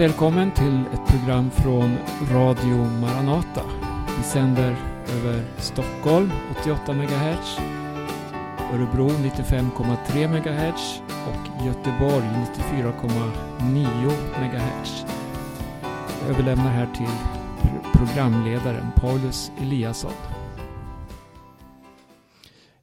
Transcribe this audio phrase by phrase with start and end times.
[0.00, 1.96] Varmt välkommen till ett program från
[2.30, 3.62] Radio Maranata.
[4.18, 4.76] Vi sänder
[5.16, 6.30] över Stockholm
[6.60, 7.58] 88 MHz,
[8.72, 12.24] Örebro 95,3 MHz och Göteborg
[12.74, 15.04] 94,9 MHz.
[16.20, 17.14] Jag överlämnar här till
[17.92, 20.12] programledaren Paulus Eliasson.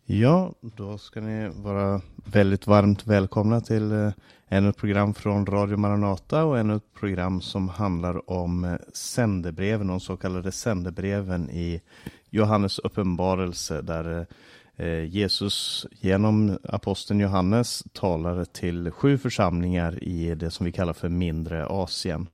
[0.05, 4.11] Ja, då ska ni vara väldigt varmt välkomna till eh,
[4.50, 9.88] ännu ett program från Radio Maranata och ännu ett program som handlar om eh, sändebreven,
[9.88, 11.82] de så kallade sändebreven i
[12.30, 14.28] Johannes uppenbarelse där
[14.76, 21.09] eh, Jesus genom aposteln Johannes talar till sju församlingar i det som vi kallar för
[21.09, 22.28] mindre Asien.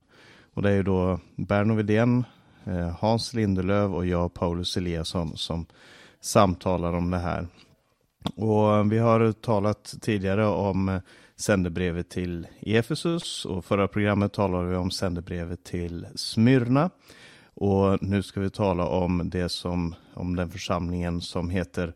[0.53, 2.25] Och det är ju då Berno Widén,
[2.65, 5.65] eh, Hans Lindelöv och jag, Paulus Eliasson, som
[6.21, 7.47] samtalar om det här.
[8.35, 11.01] Och vi har talat tidigare om
[11.35, 16.89] sändebrevet till Efesus och förra programmet talade vi om sändebrevet till Smyrna.
[17.53, 21.93] Och nu ska vi tala om det som, om den församlingen som heter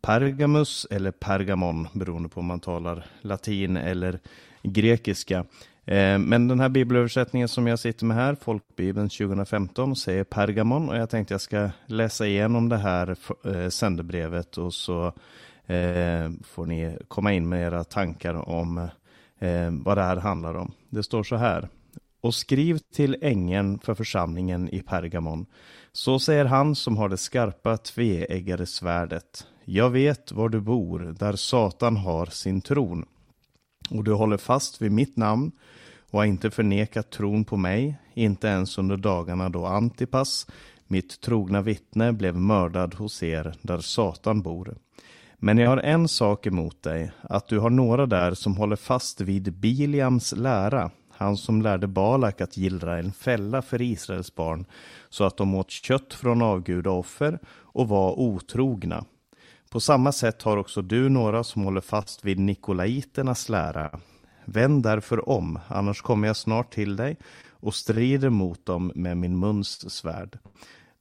[0.00, 4.20] Pergamus eller Pergamon beroende på om man talar latin eller
[4.62, 5.44] grekiska.
[5.84, 10.96] Eh, men den här bibelöversättningen som jag sitter med här, Folkbibeln 2015, säger Pergamon och
[10.96, 15.12] jag tänkte jag ska läsa igenom det här eh, sändebrevet och så
[15.66, 18.78] Eh, får ni komma in med era tankar om
[19.38, 20.72] eh, vad det här handlar om.
[20.90, 21.68] Det står så här.
[22.20, 25.46] Och skriv till ängeln för församlingen i Pergamon.
[25.92, 29.46] Så säger han som har det skarpa tveeggade svärdet.
[29.64, 33.04] Jag vet var du bor, där Satan har sin tron.
[33.90, 35.52] Och du håller fast vid mitt namn
[36.10, 40.46] och har inte förnekat tron på mig, inte ens under dagarna då Antipas,
[40.86, 44.76] mitt trogna vittne, blev mördad hos er där Satan bor.
[45.38, 49.20] Men jag har en sak emot dig, att du har några där som håller fast
[49.20, 54.64] vid Biliams lära, han som lärde Balak att gillra en fälla för Israels barn,
[55.08, 59.04] så att de åt kött från avgudaoffer och var otrogna.
[59.70, 64.00] På samma sätt har också du några som håller fast vid Nikolaiternas lära,
[64.48, 67.16] Vänd därför om, annars kommer jag snart till dig
[67.50, 70.38] och strider mot dem med min muns svärd.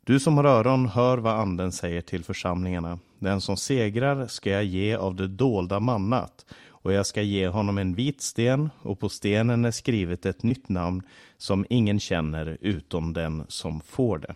[0.06, 3.00] Du som har öron, hör vad anden säger till församlingarna.
[3.20, 7.78] Den som segrar ska jag ge av det dolda mannat och jag ska ge honom
[7.78, 11.04] en vit sten och på stenen är skrivet ett nytt namn
[11.38, 14.36] som ingen känner utom den som får det.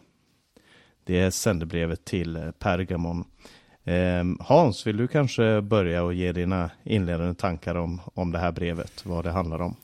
[1.04, 3.24] Det är sändebrevet till Pergamon.
[3.84, 8.52] Ehm, Hans, vill du kanske börja och ge dina inledande tankar om, om det här
[8.52, 9.76] brevet, vad det handlar om?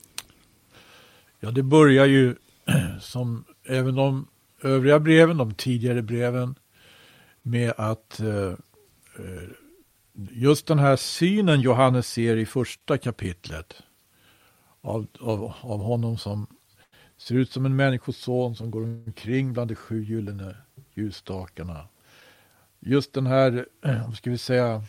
[1.40, 2.36] Ja, det börjar ju
[3.02, 4.28] som även om
[4.66, 6.56] övriga breven, de tidigare breven,
[7.42, 8.54] med att eh,
[9.20, 9.50] eh,
[10.32, 13.84] just den här synen Johannes ser i första kapitlet
[14.82, 16.48] av, av, av honom som
[17.18, 20.56] ser ut som en människoson som går omkring bland de sju gyllene
[20.94, 21.88] ljusstakarna.
[22.80, 24.84] Just den här, eh, vad ska vi säga,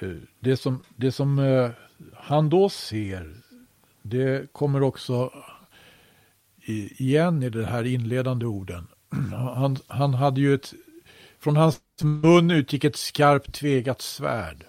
[0.00, 1.38] eh, det som, det som
[2.14, 3.34] han då ser,
[4.02, 5.32] det kommer också
[6.68, 8.86] igen i de här inledande orden.
[9.32, 10.74] Han, han hade ju ett,
[11.38, 14.64] från hans mun utgick ett skarpt tvegat svärd.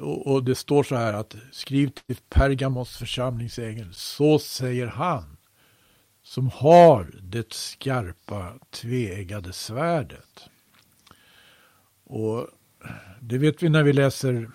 [0.00, 5.36] Och, och det står så här att skriv till Pergamos församlingsängel, så säger han
[6.22, 10.48] som har det skarpa tveeggade svärdet.
[12.04, 12.48] Och
[13.20, 14.50] det vet vi när vi läser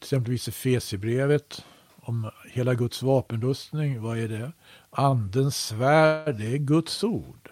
[0.00, 1.64] exempelvis Efesierbrevet
[2.08, 4.00] om hela Guds vapenrustning.
[4.02, 4.52] Vad är det?
[4.90, 7.50] Andens svärd, det är Guds ord.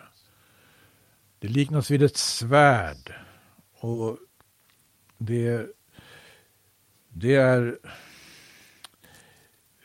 [1.39, 3.15] Det liknas vid ett svärd.
[3.79, 4.19] Och
[5.19, 5.67] det,
[7.09, 7.79] det är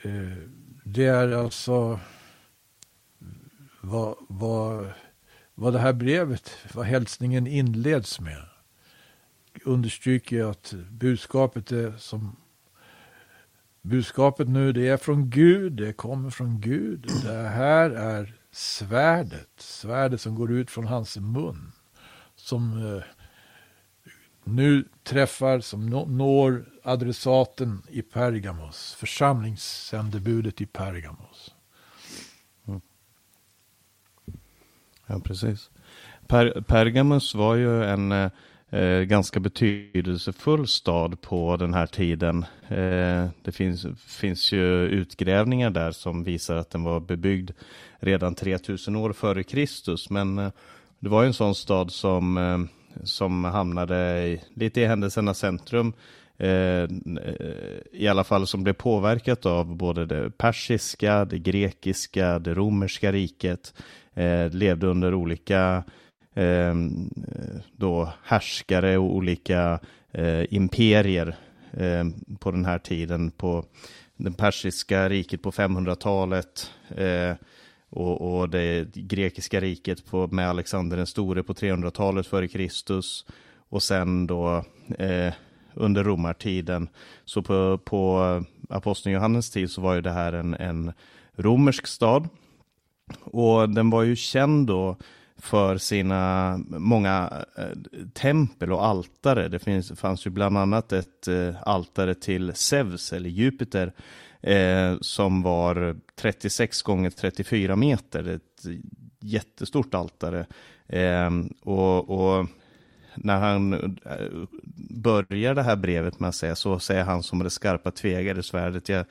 [0.02, 0.38] eh,
[0.84, 2.00] det är alltså
[3.82, 4.88] vad, vad,
[5.56, 8.46] vad det här brevet, vad hälsningen inleds med.
[9.66, 12.36] Understryker att budskapet är som
[13.82, 17.08] Budskapet nu det är från Gud, det kommer från Gud.
[17.24, 21.72] Det här är svärdet, svärdet som går ut från hans mun.
[22.36, 23.04] Som eh,
[24.44, 25.86] nu träffar, som
[26.18, 31.56] når adressaten i Pergamos, församlingssändebudet i Pergamos.
[32.68, 32.82] Mm.
[35.06, 35.70] Ja, precis.
[36.28, 38.32] Per, Pergamos var ju en eh,
[38.72, 42.46] eh, ganska betydelsefull stad på den här tiden.
[42.68, 47.52] Eh, det finns, finns ju utgrävningar där som visar att den var bebyggd
[48.00, 50.10] redan 3000 år före Kristus.
[50.10, 50.52] Men eh,
[51.00, 52.60] det var ju en sån stad som, eh,
[53.04, 55.94] som hamnade i, lite i händelsernas centrum
[56.38, 56.88] eh,
[57.92, 63.74] i alla fall som blev påverkat av både det persiska, det grekiska, det romerska riket,
[64.14, 65.84] eh, levde under olika
[66.36, 66.76] eh,
[67.72, 69.80] då härskare och olika
[70.12, 71.36] eh, imperier
[71.74, 72.06] eh,
[72.40, 73.32] på den här tiden.
[73.32, 73.66] På
[74.18, 77.36] det persiska riket på 500-talet eh,
[77.90, 83.26] och, och, det grekiska riket på, med Alexander den store på 300-talet före Kristus.
[83.70, 84.66] Och sen då
[85.00, 85.34] eh,
[85.74, 86.90] under romartiden.
[87.26, 90.94] Så på, på aposteln Johannes tid så var ju det här en, en
[91.36, 92.30] romersk stad.
[93.22, 94.98] Och den var ju känd då
[95.42, 99.48] för sina många eh, tempel och altare.
[99.48, 103.94] Det finns, fanns ju bland annat ett eh, altare till Zeus eller Jupiter
[104.42, 108.28] eh, som var 36 gånger 34 meter.
[108.28, 108.66] Ett
[109.20, 110.46] jättestort altare.
[110.88, 111.30] Eh,
[111.62, 112.48] och, och,
[113.16, 113.74] när han
[114.06, 114.28] eh,
[114.90, 118.90] börjar det här brevet med att säga så säger han som det skarpa tvegade svärdet.
[118.90, 119.06] Jag,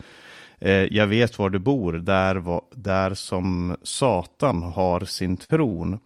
[0.61, 5.99] Eh, jag vet var du bor, där, där som Satan har sin tron.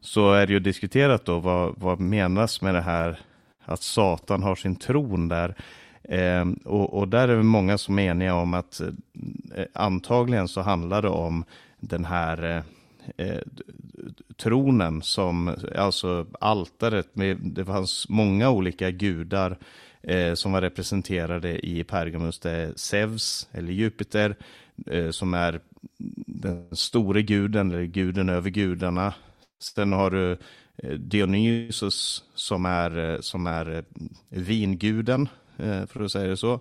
[0.00, 3.20] Så är det ju diskuterat då vad, vad menas med det här
[3.64, 5.54] att Satan har sin tron där.
[6.02, 10.60] Eh, och, och, där är det många som är eniga om att eh, antagligen så
[10.60, 11.44] handlar det om
[11.80, 12.64] den här
[13.16, 13.40] eh, eh
[14.36, 19.58] tronen som, alltså altaret, med, det fanns många olika gudar
[20.02, 22.38] eh, som var representerade i Pergamus.
[22.38, 24.36] Det är Zeus, eller Jupiter,
[24.86, 25.60] eh, som är
[26.26, 29.14] den store guden, eller guden över gudarna.
[29.62, 30.38] Sen har du
[30.76, 33.82] eh, Dionysos som är, eh, som är eh,
[34.28, 35.28] vinguden,
[35.86, 36.60] för att säga det så.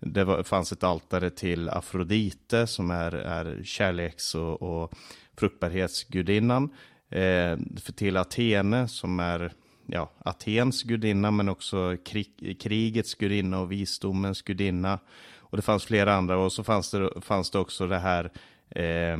[0.00, 4.94] Det var, fanns ett altare till Afrodite som är, är kärleks och, och
[5.36, 6.70] fruktbarhetsgudinnan.
[7.10, 7.58] Eh,
[7.94, 9.52] till Atene som är
[9.92, 14.98] ja, Atens gudinna men också krig, krigets gudinna och visdomens gudinna.
[15.38, 18.30] Och det fanns flera andra och så fanns det, fanns det också det här
[18.70, 19.18] eh, eh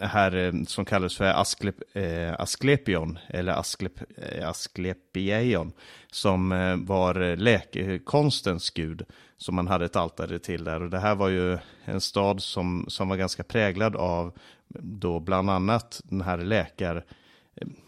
[0.00, 5.72] här eh, som kallas för Asklep, eh, Asklepion eller Asklep, eh, Asklepieion
[6.10, 9.04] som eh, var läkekonstens gud
[9.36, 12.84] som man hade ett altare till där och det här var ju en stad som,
[12.88, 14.38] som var ganska präglad av
[14.80, 17.04] då bland annat den här läkar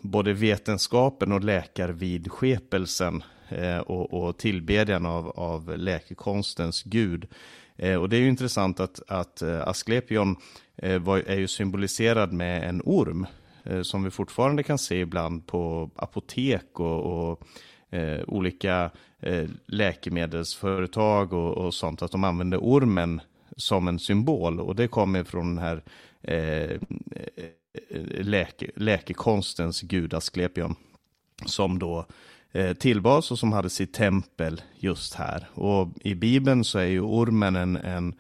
[0.01, 7.27] både vetenskapen och läkarvidskepelsen eh, och, och tillbedjan av, av läkekonstens gud.
[7.77, 10.37] Eh, och det är ju intressant att, att eh, Asklepion
[11.01, 13.27] var, är ju symboliserad med en orm
[13.83, 17.43] som vi fortfarande kan se ibland på apotek och, och
[17.95, 18.91] eh, olika
[19.21, 23.21] eh, läkemedelsföretag och, och, sånt, att de använder ormen
[23.57, 25.83] som en symbol och det kommer från den här
[26.23, 26.81] eh,
[27.91, 30.77] Eh, läke, läkekonstens gud Asklepion
[31.47, 32.07] som då
[32.53, 35.49] eh, tillbas och som hade sitt tempel just här.
[35.55, 38.15] Och i Bibeln så är ju ormen en, en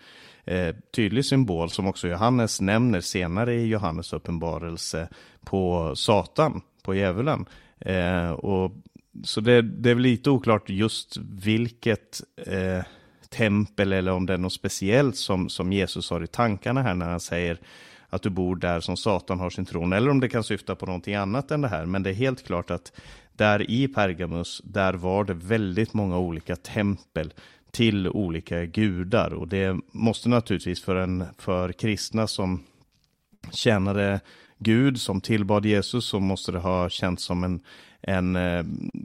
[0.45, 5.09] eh, tydlig symbol som också Johannes nämner senare i Johannes uppenbarelse
[5.45, 7.47] på Satan, på djävulen.
[7.81, 8.73] Eh, och,
[9.25, 12.83] så det, det, är väl lite oklart just vilket eh,
[13.29, 17.09] tempel eller om det är något speciellt som, som Jesus har i tankarna här när
[17.09, 17.59] han säger
[18.15, 20.87] att du bor där som Satan har sin tron, eller om det kan syfta på
[20.87, 21.87] någonting annat än det här.
[21.87, 22.93] Men det är helt klart att
[23.33, 27.33] där i Pergamus, där var det väldigt många olika tempel
[27.71, 29.35] till olika gudar.
[29.35, 32.65] Och det måste naturligtvis för, en, för kristna som
[33.53, 34.21] tjänade
[34.59, 37.61] Gud, som tillbad Jesus, så måste det ha känts som en,
[38.01, 38.65] en eh,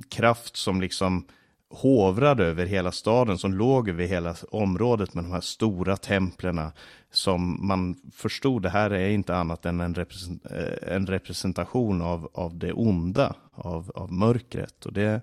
[0.09, 1.25] kraft som liksom
[1.69, 6.71] hovrade över hela staden, som låg över hela området med de här stora templerna
[7.11, 12.29] som man förstod, det här är inte annat än en, represent, eh, en representation av,
[12.33, 14.85] av det onda, av, av mörkret.
[14.85, 15.21] Och det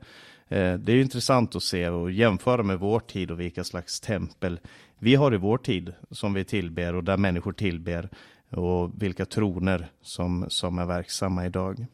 [0.49, 4.61] eh, det är intressant att se och jämföra med vår tid och vilka slags tempel
[4.99, 8.09] vi har i vår tid som vi tillber och där människor tillber
[8.51, 11.87] och vilka troner som, som är verksamma idag.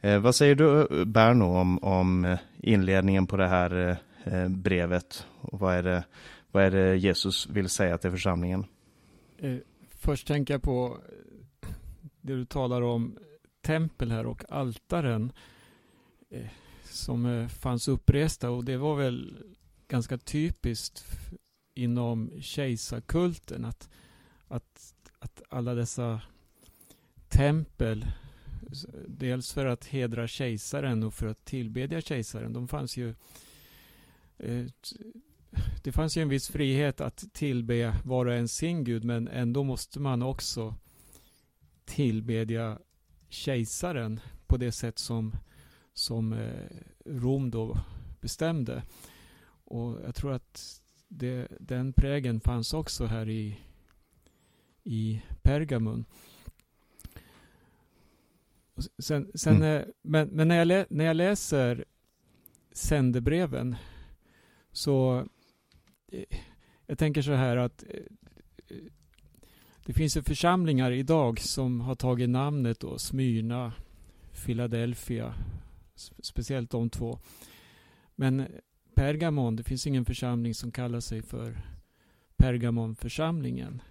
[0.00, 5.26] Eh, vad säger du Berno om, om inledningen på det här eh, brevet?
[5.40, 6.04] Och vad, är det,
[6.52, 8.64] vad är det Jesus vill säga till församlingen?
[9.38, 11.00] Eh, först tänker jag på
[11.62, 11.68] eh,
[12.20, 13.18] det du talar om
[13.60, 15.32] tempel här och altaren.
[16.30, 16.46] Eh,
[16.84, 19.36] som eh, fanns uppresta och det var väl
[19.88, 21.04] ganska typiskt
[21.74, 23.90] inom kejsarkulten att,
[24.48, 26.20] att, att alla dessa
[27.28, 28.06] tempel
[29.06, 32.52] dels för att hedra kejsaren och för att tillbedja kejsaren.
[32.52, 33.14] De fanns ju
[34.38, 34.66] eh,
[35.82, 39.64] det fanns ju en viss frihet att tillbe var och en sin gud men ändå
[39.64, 40.74] måste man också
[41.84, 42.78] tillbedja
[43.28, 45.32] kejsaren på det sätt som
[45.98, 46.66] som eh,
[47.04, 47.78] Rom då
[48.20, 48.82] bestämde.
[49.64, 53.60] Och jag tror att det, den prägen fanns också här i,
[54.84, 56.04] i Pergamon.
[58.98, 59.76] Sen, sen, mm.
[59.76, 61.84] Eh, men, men när, jag lä, när jag läser
[62.72, 63.76] sändebreven
[64.72, 65.26] så
[66.86, 68.76] jag tänker så här att eh,
[69.86, 73.72] det finns ju församlingar idag som har tagit namnet då Smyrna,
[74.44, 75.34] Philadelphia,
[76.22, 77.18] speciellt de två.
[78.14, 78.46] Men
[78.94, 81.60] Pergamon, det finns ingen församling som kallar sig för
[82.36, 83.82] Pergamonförsamlingen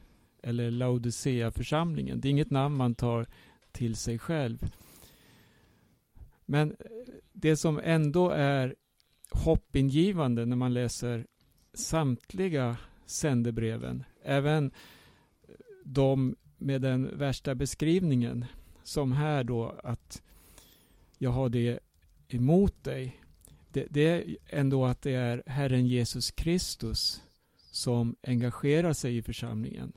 [0.43, 2.21] eller Laodicea-församlingen.
[2.21, 3.27] Det är inget namn man tar
[3.71, 4.71] till sig själv.
[6.45, 6.75] Men
[7.33, 8.75] det som ändå är
[9.31, 11.27] hoppingivande när man läser
[11.77, 14.71] samtliga sändebreven, även
[15.83, 18.45] de med den värsta beskrivningen,
[18.83, 20.21] som här då att
[21.17, 21.79] jag har det
[22.27, 23.21] emot dig.
[23.71, 27.21] Det, det är ändå att det är Herren Jesus Kristus
[27.71, 29.93] som engagerar sig i församlingen.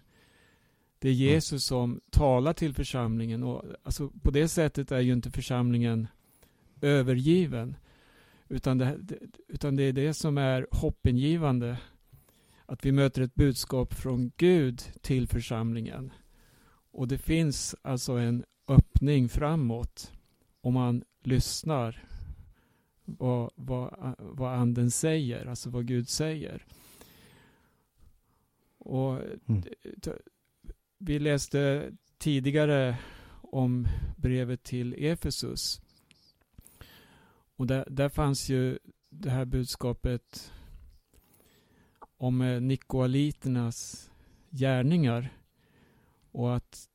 [0.99, 1.25] Det är mm.
[1.25, 6.09] Jesus som talar till församlingen och alltså på det sättet är ju inte församlingen
[6.81, 7.77] övergiven.
[8.51, 8.99] Utan det,
[9.49, 11.79] utan det är det som är hoppingivande.
[12.67, 16.13] Att vi möter ett budskap från Gud till församlingen.
[16.93, 20.13] Och det finns alltså en öppning framåt
[20.61, 22.05] om man lyssnar
[23.05, 26.65] vad, vad, vad anden säger, alltså vad Gud säger.
[28.79, 29.63] Och mm.
[30.99, 32.99] Vi läste tidigare
[33.43, 35.81] om brevet till Efesus.
[37.61, 38.79] Och där, där fanns ju
[39.11, 40.53] det här budskapet
[42.17, 44.11] om eh, Nikolaiternas
[44.51, 45.33] gärningar.
[46.31, 46.89] Och att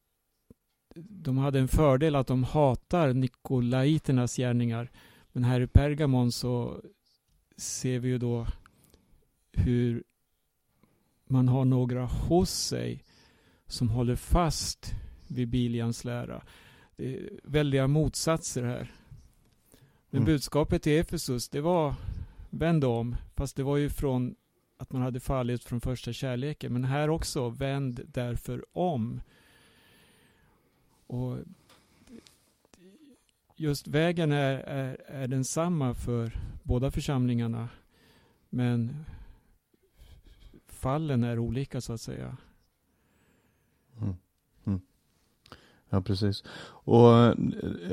[0.95, 4.91] de hade en fördel att de hatar Nikolaiternas gärningar.
[5.31, 6.81] Men här i Pergamon så
[7.57, 8.47] ser vi ju då
[9.51, 10.03] hur
[11.27, 13.03] man har några hos sig
[13.67, 14.93] som håller fast
[15.27, 16.43] vid Bilians lära.
[16.95, 19.04] Det är väldiga motsatser här.
[20.15, 20.33] Men mm.
[20.33, 21.95] budskapet till Efesus, det var
[22.49, 24.35] vänd om, fast det var ju från
[24.77, 26.73] att man hade fallit från första kärleken.
[26.73, 29.21] Men här också, vänd därför om.
[31.07, 31.37] Och
[33.55, 36.31] just vägen är, är, är densamma för
[36.63, 37.69] båda församlingarna.
[38.49, 39.05] Men
[40.67, 42.37] fallen är olika så att säga.
[44.01, 44.15] Mm.
[44.65, 44.81] Mm.
[45.89, 46.43] Ja, precis.
[46.67, 47.13] Och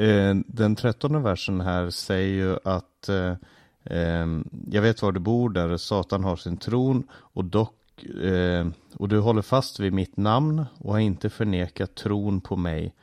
[0.02, 3.34] eh, den trettonde versen här säger ju att eh,
[3.84, 4.26] eh,
[4.70, 9.18] jag vet var du bor där Satan har sin tron och dock eh, och du
[9.18, 12.94] håller fast vid mitt namn och har inte förnekat tron på mig.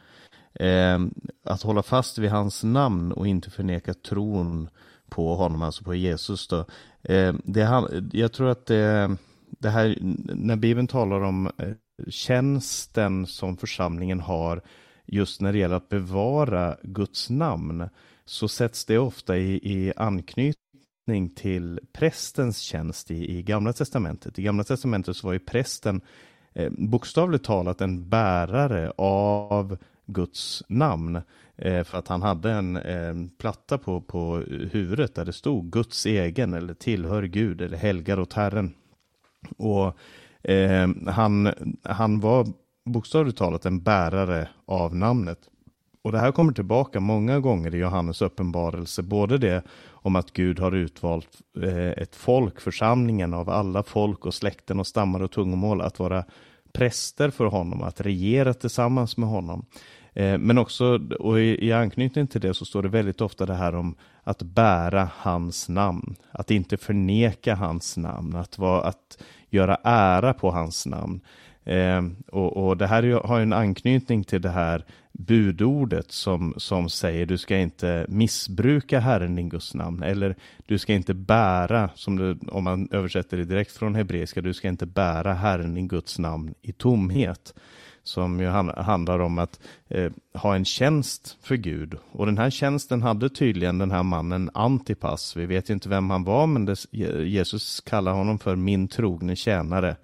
[0.53, 0.99] Eh,
[1.43, 4.69] att hålla fast vid hans namn och inte förneka tron
[5.09, 6.65] på honom, alltså på Jesus då.
[7.03, 9.15] Eh, det, jag tror att det,
[9.49, 9.97] det här,
[10.35, 11.51] när Bibeln talar om
[12.07, 14.61] tjänsten som församlingen har
[15.05, 17.89] just när det gäller att bevara Guds namn
[18.25, 24.39] så sätts det ofta i, i anknytning till prästens tjänst i, i Gamla Testamentet.
[24.39, 26.01] I Gamla Testamentet så var ju prästen
[26.53, 31.21] eh, bokstavligt talat en bärare av Guds namn.
[31.55, 34.37] Eh, för att han hade en eh, platta på, på
[34.71, 38.73] huvudet där det stod Guds egen eller tillhör Gud eller helgar åt Herren.
[39.57, 39.97] Och
[40.43, 41.53] Eh, han,
[41.83, 42.47] han var
[42.85, 45.39] bokstavligt talat en bärare av namnet.
[46.01, 50.59] Och det här kommer tillbaka många gånger i Johannes uppenbarelse, både det om att Gud
[50.59, 51.27] har utvalt
[51.63, 56.23] eh, ett folk, församlingen av alla folk och släkten och stammar och tungomål att vara
[56.73, 59.65] präster för honom, att regera tillsammans med honom.
[60.13, 63.53] Eh, men också, och i, i anknytning till det så står det väldigt ofta det
[63.53, 69.77] här om att bära hans namn, att inte förneka hans namn, att, vara, att göra
[69.83, 71.21] ära på hans namn.
[71.63, 72.01] Eh,
[72.31, 77.37] och, och, det här har en anknytning till det här budordet som, som säger du
[77.37, 82.63] ska inte missbruka Herren din Guds namn eller du ska inte bära, som det, om
[82.63, 86.71] man översätter det direkt från hebreiska, du ska inte bära Herren din Guds namn i
[86.71, 87.53] tomhet
[88.09, 88.47] som ju
[88.77, 91.95] handlar om att eh, ha en tjänst för Gud.
[92.11, 95.37] Och den här tjänsten hade tydligen den här mannen Antipas.
[95.37, 96.85] Vi vet inte vem han var, men det,
[97.23, 99.95] Jesus kallar honom för min trogne tjänare.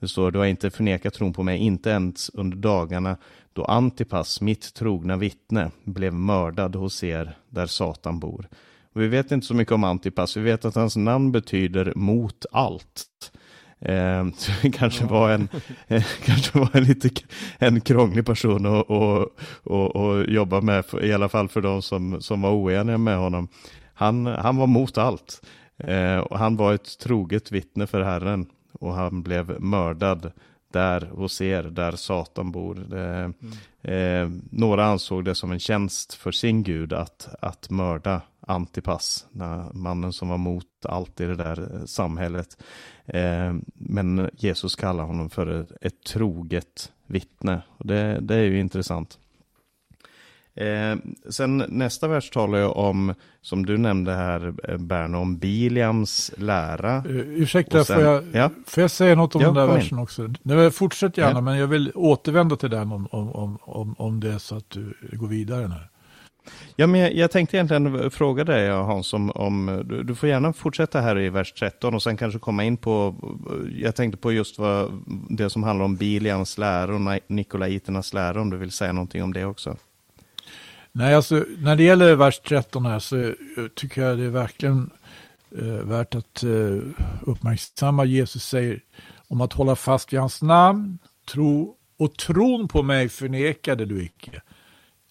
[0.00, 3.16] Det står, du har inte förnekat tron på mig, inte ens under dagarna
[3.52, 8.48] då Antipas, mitt trogna vittne, blev mördad hos er där Satan bor.
[8.92, 12.46] Och vi vet inte så mycket om Antipas, vi vet att hans namn betyder mot
[12.52, 13.32] allt.
[13.80, 15.10] Eh, så det kanske ja.
[15.10, 15.48] var en,
[15.86, 17.10] eh, kanske var en lite
[17.58, 19.28] en krånglig person att och,
[19.62, 23.48] och, och jobba med, i alla fall för de som, som var oeniga med honom.
[23.94, 25.42] Han, han var mot allt.
[25.78, 30.32] Eh, och han var ett troget vittne för Herren och han blev mördad
[30.72, 32.74] där hos er, där Satan bor.
[32.74, 33.34] Det, mm.
[33.82, 39.26] eh, några ansåg det som en tjänst för sin gud att, att mörda Antipas,
[39.72, 42.62] mannen som var mot allt i det där eh, samhället.
[43.06, 47.62] Eh, men Jesus kallar honom för ett, troget vittne.
[47.76, 49.18] Och det, det är ju intressant.
[50.54, 50.96] Eh,
[51.30, 57.02] sen nästa vers talar jag om, som du nämnde här Berno, om Biliams lära.
[57.08, 58.50] Ursäkta, sen, får, jag, ja?
[58.66, 60.02] får jag säga något om ja, den där versen in.
[60.02, 60.28] också?
[60.42, 61.40] Nej, fortsätt gärna, ja.
[61.40, 64.94] men jag vill återvända till den om, om, om, om det är så att du
[65.12, 65.90] går vidare här.
[66.76, 70.52] Ja, men jag, jag, tänkte egentligen fråga dig Hans, om, om du, du, får gärna
[70.52, 73.14] fortsätta här i vers 13 och sen kanske komma in på,
[73.80, 78.50] jag tänkte på just vad, det som handlar om Bilians lära och Nikolaiternas lära, om
[78.50, 79.76] du vill säga någonting om det också.
[80.98, 83.32] Nej, alltså när det gäller vers 13 här så eh,
[83.74, 84.90] tycker jag det är verkligen
[85.58, 86.78] eh, värt att eh,
[87.22, 88.04] uppmärksamma.
[88.04, 88.80] Jesus säger
[89.28, 90.98] om att hålla fast vid hans namn,
[91.32, 94.42] tro och tron på mig förnekade du icke.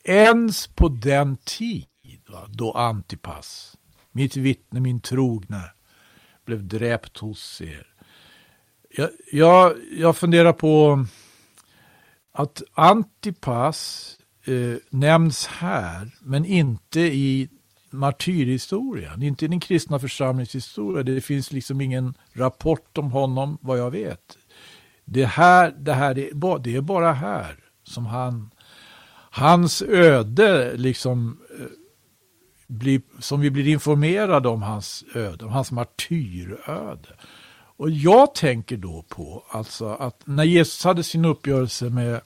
[0.07, 1.85] Ens på den tid
[2.29, 3.77] va, då Antipas,
[4.11, 5.63] mitt vittne, min trogna,
[6.45, 7.87] blev dräpt hos er.
[8.89, 11.05] Jag, jag, jag funderar på
[12.31, 14.11] att Antipas
[14.45, 17.49] eh, nämns här, men inte i
[17.89, 21.03] martyrhistorien, inte i den kristna församlingshistoria.
[21.03, 24.37] Det finns liksom ingen rapport om honom, vad jag vet.
[25.05, 28.51] Det här, det här är, det är bara här som han,
[29.35, 31.65] hans öde liksom eh,
[32.67, 37.09] blir, som vi blir informerade om hans öde, om hans martyröde.
[37.77, 42.21] Och jag tänker då på alltså att när Jesus hade sin uppgörelse med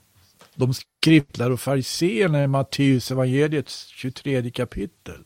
[0.56, 5.24] de skriftlärda och fariseerna i Matteus evangeliets 23 kapitel.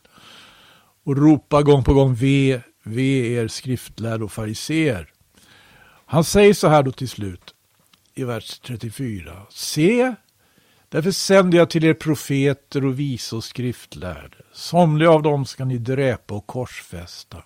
[1.04, 5.10] Och ropa gång på gång ve, ve er skriftlärda och fariseer.
[6.06, 7.54] Han säger så här då till slut
[8.14, 9.32] i vers 34.
[9.50, 10.14] Se,
[10.94, 14.36] därför sänder jag till er profeter och visa och skriftlärde.
[14.52, 17.42] Somliga av dem ska ni dräpa och korsfästa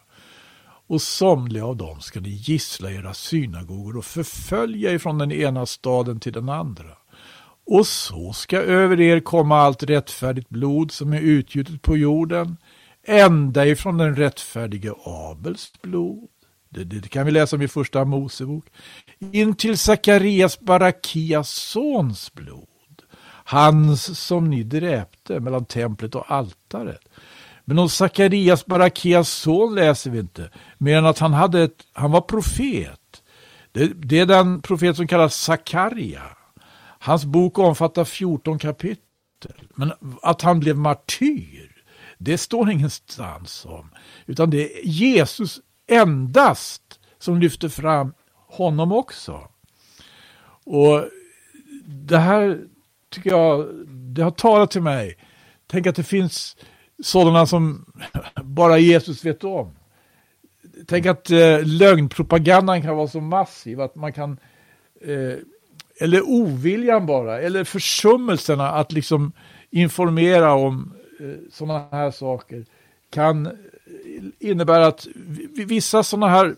[0.89, 6.21] och somliga av dem ska ni gissla era synagogor och förfölja ifrån den ena staden
[6.21, 6.97] till den andra.
[7.67, 12.57] Och så ska över er komma allt rättfärdigt blod som är utgjutet på jorden,
[13.07, 16.29] ända ifrån den rättfärdige Abels blod.
[16.69, 18.65] Det, det kan vi läsa om i första Mosebok.
[19.33, 22.69] In till Sakarias Barakias sons blod,
[23.49, 27.09] hans som ni dräpte mellan templet och altaret.
[27.65, 32.11] Men om Sakarias Barakias son läser vi inte, mer än att han, hade ett, han
[32.11, 33.23] var profet.
[33.73, 36.23] Det, det är den profet som kallas Sakaria.
[36.99, 39.01] Hans bok omfattar 14 kapitel.
[39.75, 41.83] Men att han blev martyr,
[42.19, 43.91] det står ingenstans om.
[44.27, 49.49] Utan det är Jesus endast som lyfter fram honom också.
[50.65, 51.05] Och
[51.87, 52.59] det här
[53.11, 55.17] tycker jag, det har talat till mig.
[55.67, 56.57] Tänk att det finns
[57.03, 57.85] sådana som
[58.43, 59.71] bara Jesus vet om.
[60.87, 64.39] Tänk att eh, lögnpropagandan kan vara så massiv att man kan
[65.01, 65.39] eh,
[66.01, 69.33] eller oviljan bara, eller försummelserna att liksom
[69.71, 72.65] informera om eh, sådana här saker
[73.11, 73.53] kan eh,
[74.39, 75.07] innebära att
[75.67, 76.57] vissa sådana här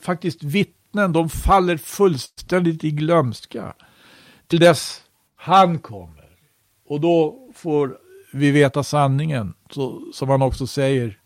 [0.00, 3.74] faktiskt vittnen, de faller fullständigt i glömska
[4.46, 5.02] till dess
[5.42, 6.28] han kommer.
[6.86, 7.98] Och då får
[8.32, 11.18] vi veta sanningen, så, som han också säger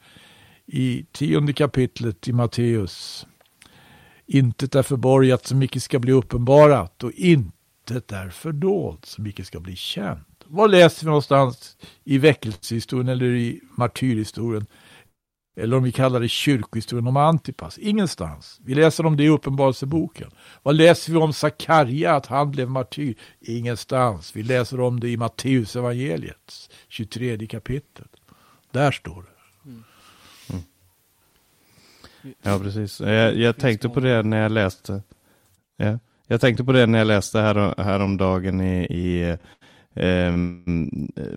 [0.67, 3.27] i tionde kapitlet i Matteus.
[4.27, 9.61] Intet är förborgat som icke ska bli uppenbarat och intet är fördolt som icke ska
[9.61, 10.45] bli känt.
[10.47, 14.67] Var läser vi någonstans i väckelsehistorien eller i martyrhistorien?
[15.57, 17.79] Eller om vi kallar det kyrkohistorien om Antipas.
[17.79, 18.61] Ingenstans.
[18.65, 20.31] Vi läser om det i Uppenbarelseboken.
[20.63, 23.15] Vad läser vi om Sakarja, att han blev martyr?
[23.41, 24.37] Ingenstans.
[24.37, 28.07] Vi läser om det i Matteus evangeliets 23 kapitel.
[28.71, 29.37] Där står det.
[32.43, 33.01] Ja, precis.
[33.01, 35.03] Jag, jag tänkte på det när jag läste.
[35.77, 35.99] Ja.
[36.27, 39.37] Jag tänkte på det när jag läste här, häromdagen i, i
[39.95, 40.33] eh,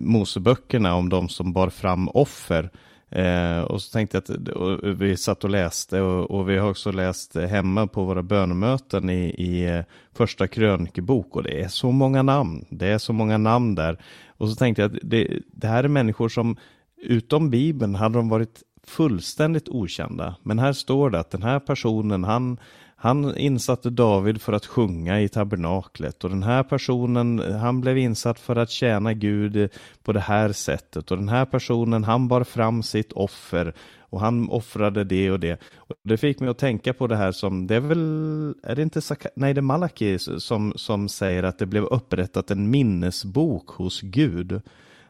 [0.00, 2.70] Moseböckerna om de som bar fram offer.
[3.10, 6.92] Eh, och så tänkte jag att vi satt och läste och, och, vi har också
[6.92, 12.22] läst hemma på våra bönemöten i, i eh, första krönikebok och det är så många
[12.22, 12.64] namn.
[12.68, 14.02] Det är så många namn där.
[14.28, 16.56] Och så tänkte jag att det, det här är människor som
[17.02, 20.36] utom Bibeln hade de varit fullständigt okända.
[20.42, 22.58] Men här står det att den här personen, han,
[23.02, 28.40] han insatte David för att sjunga i tabernaklet och den här personen, han blev insatt
[28.40, 29.70] för att tjäna Gud
[30.02, 34.50] på det här sättet och den här personen, han bar fram sitt offer och han
[34.50, 35.60] offrade det och det.
[35.76, 38.82] Och det fick mig att tänka på det här som, det är väl, är det
[38.82, 43.68] inte Saka, nej det är Malaki som, som säger att det blev upprättat en minnesbok
[43.68, 44.62] hos Gud.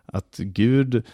[0.06, 1.06] Att Gud,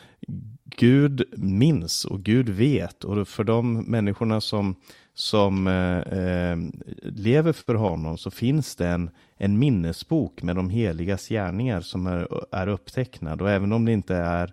[0.76, 4.76] Gud minns och Gud vet och för de människorna som,
[5.14, 6.56] som eh, eh
[7.02, 12.28] lever för honom så finns det en, en minnesbok med de heligas gärningar som är,
[12.54, 14.52] är upptecknad och även om det inte är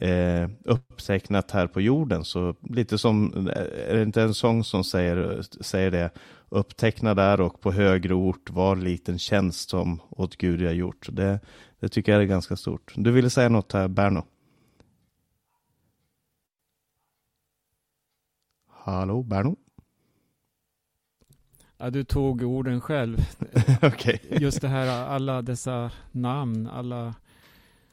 [0.00, 2.24] eh, upptecknat här på jorden.
[2.24, 6.10] Så lite som, eh, är det inte en sång som säger, säger det?
[6.48, 11.08] Uppteckna där och på högre ort var liten tjänst som åt Gud jag gjort.
[11.12, 11.40] Det,
[11.80, 12.92] det tycker jag är ganska stort.
[12.96, 14.22] Du ville säga något här, Berno?
[18.82, 19.56] Hallå, Berno?
[21.76, 23.18] Ja, du tog orden själv.
[23.82, 24.18] okay.
[24.30, 27.14] Just det här, alla dessa namn, alla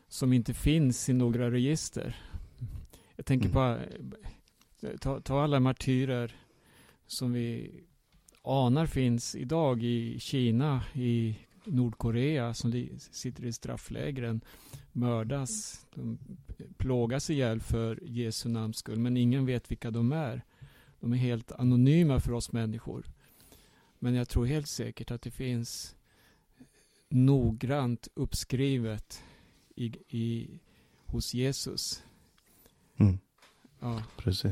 [0.08, 2.16] som inte finns i några register.
[3.16, 3.54] Jag tänker mm.
[3.54, 3.78] på,
[5.00, 6.36] ta, ta alla martyrer
[7.08, 7.80] som vi
[8.42, 14.42] anar finns idag i Kina, i Nordkorea som sitter i strafflägren,
[14.92, 16.18] mördas, de
[16.78, 20.44] plågas ihjäl för Jesu namns skull, men ingen vet vilka de är.
[21.08, 23.06] De är helt anonyma för oss människor.
[24.00, 25.96] Men jag tror helt säkert att det finns
[27.10, 29.24] noggrant uppskrivet
[29.76, 30.60] i, i,
[31.06, 32.04] hos Jesus.
[32.98, 33.20] Mm.
[33.80, 34.04] Ja.
[34.18, 34.52] Precis.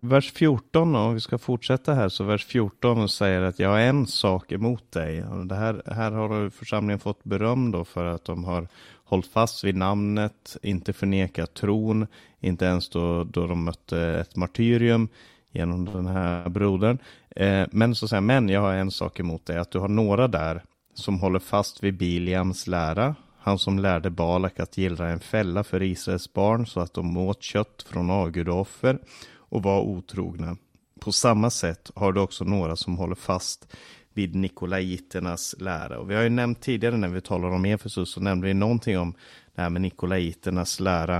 [0.00, 4.06] Vers 14, om vi ska fortsätta här, så vers 14 säger att jag har en
[4.06, 5.24] sak emot dig.
[5.44, 8.68] Det här, här har församlingen fått beröm då för att de har
[9.06, 12.06] hållit fast vid namnet, inte förnekat tron,
[12.40, 15.08] inte ens då, då de mötte ett martyrium
[15.52, 16.98] genom den här brodern.
[17.30, 20.28] Eh, men så säger men jag har en sak emot dig, att du har några
[20.28, 20.62] där
[20.94, 25.82] som håller fast vid Biliams lära, han som lärde Balak att gillra en fälla för
[25.82, 28.98] Israels barn så att de åt kött från avgudoffer
[29.34, 30.56] och var otrogna.
[31.00, 33.76] På samma sätt har du också några som håller fast
[34.16, 35.98] vid Nikolaiternas lära.
[35.98, 38.98] Och vi har ju nämnt tidigare när vi talar om Efesus så nämnde vi någonting
[38.98, 39.14] om
[39.54, 41.16] det här med Nikolaiternas lära.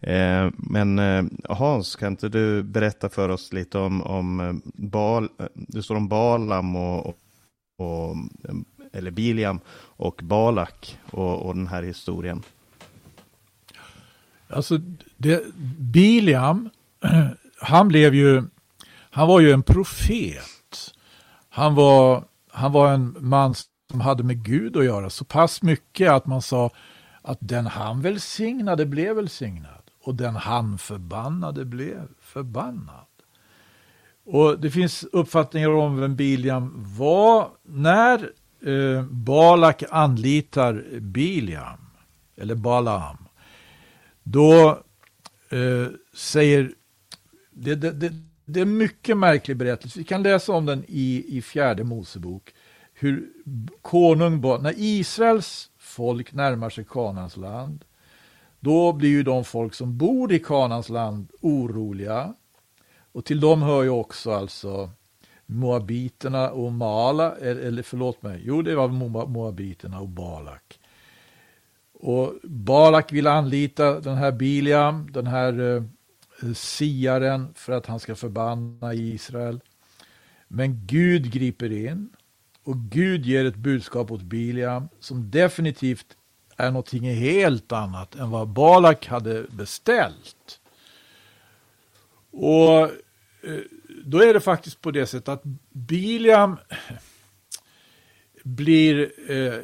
[0.00, 5.28] Eh, men eh, Hans, kan inte du berätta för oss lite om, om eh, Bal,
[5.38, 7.16] eh, det står om Balam och, och,
[7.78, 8.16] och
[8.92, 12.42] eller Biliam och Balak och, och den här historien?
[14.48, 14.78] Alltså,
[15.16, 15.42] det,
[15.78, 16.70] Biliam,
[17.60, 18.42] han blev ju,
[19.10, 20.94] han var ju en profet.
[21.48, 22.24] Han var,
[22.58, 23.54] han var en man
[23.90, 26.70] som hade med Gud att göra så pass mycket att man sa
[27.22, 33.06] att den han välsignade blev välsignad och den han förbannade blev förbannad.
[34.24, 37.48] Och det finns uppfattningar om vem Biliam var.
[37.62, 38.30] När
[38.66, 41.78] eh, Balak anlitar Biliam,
[42.36, 43.16] eller Balaam,
[44.22, 44.68] då
[45.50, 46.70] eh, säger,
[47.50, 48.12] det, det, det,
[48.48, 52.54] det är en mycket märklig berättelse, vi kan läsa om den i, i fjärde Mosebok,
[52.92, 53.28] hur
[53.82, 57.84] konung, när Israels folk närmar sig Kanans land,
[58.60, 62.34] då blir ju de folk som bor i Kanans land oroliga.
[63.12, 64.90] Och till dem hör ju också alltså
[65.46, 68.88] Moabiterna och Mala, eller förlåt mig, jo det var
[69.26, 70.80] Moabiterna och Balak.
[71.92, 75.82] Och Balak vill anlita den här Biliam, den här eh,
[76.54, 79.60] siaren, för att han ska förbanna Israel.
[80.48, 82.10] Men Gud griper in
[82.64, 86.16] och Gud ger ett budskap åt Biliam som definitivt
[86.56, 90.60] är någonting helt annat än vad Balak hade beställt.
[92.30, 93.60] Och eh,
[94.04, 96.56] då är det faktiskt på det sättet att Biliam
[98.44, 99.60] blir eh,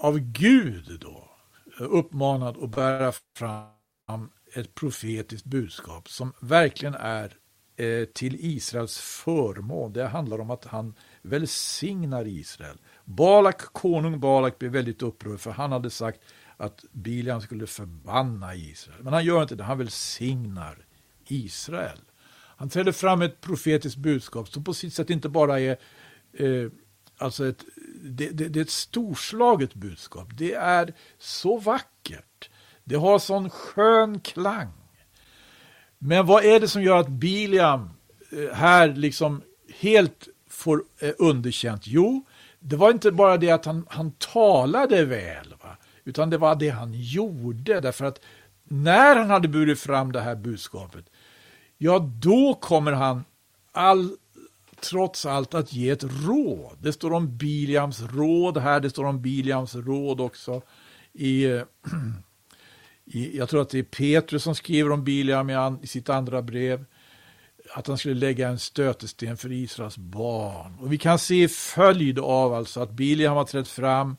[0.00, 1.28] av Gud då
[1.80, 7.36] eh, uppmanad att bära fram ett profetiskt budskap som verkligen är
[7.76, 9.92] eh, till Israels förmån.
[9.92, 12.76] Det handlar om att han välsignar Israel.
[13.04, 16.20] Balak, konung Balak blev väldigt upprörd för han hade sagt
[16.56, 19.02] att Bilian skulle förbanna Israel.
[19.02, 20.86] Men han gör inte det, han välsignar
[21.26, 22.00] Israel.
[22.56, 25.76] Han träder fram ett profetiskt budskap som på sitt sätt inte bara är
[26.32, 26.70] eh,
[27.18, 27.64] alltså ett,
[28.02, 30.28] det, det, det, är ett storslaget budskap.
[30.34, 32.50] Det är så vackert.
[32.84, 34.72] Det har sån skön klang.
[35.98, 37.90] Men vad är det som gör att Biliam
[38.32, 39.42] eh, här liksom
[39.80, 41.86] helt får eh, underkänt?
[41.86, 42.24] Jo,
[42.58, 45.76] det var inte bara det att han, han talade väl, va?
[46.04, 47.80] utan det var det han gjorde.
[47.80, 48.20] Därför att
[48.64, 51.04] när han hade burit fram det här budskapet
[51.82, 53.24] ja då kommer han
[53.72, 54.16] all,
[54.80, 56.76] trots allt att ge ett råd.
[56.80, 60.62] Det står om Biliams råd här, det står om Biliams råd också
[61.12, 61.62] i, eh,
[63.10, 66.08] i jag tror att det är Petrus som skriver om Biliam i, an, i sitt
[66.08, 66.84] andra brev
[67.74, 70.78] att han skulle lägga en stötesten för Israels barn.
[70.80, 74.16] Och vi kan se i följd av alltså att Biliam har trätt fram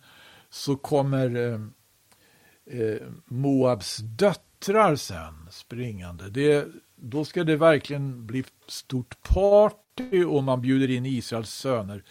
[0.49, 1.59] så kommer eh,
[2.79, 6.29] eh, Moabs döttrar sen springande.
[6.29, 12.03] Det, då ska det verkligen bli stort party och man bjuder in Israels söner.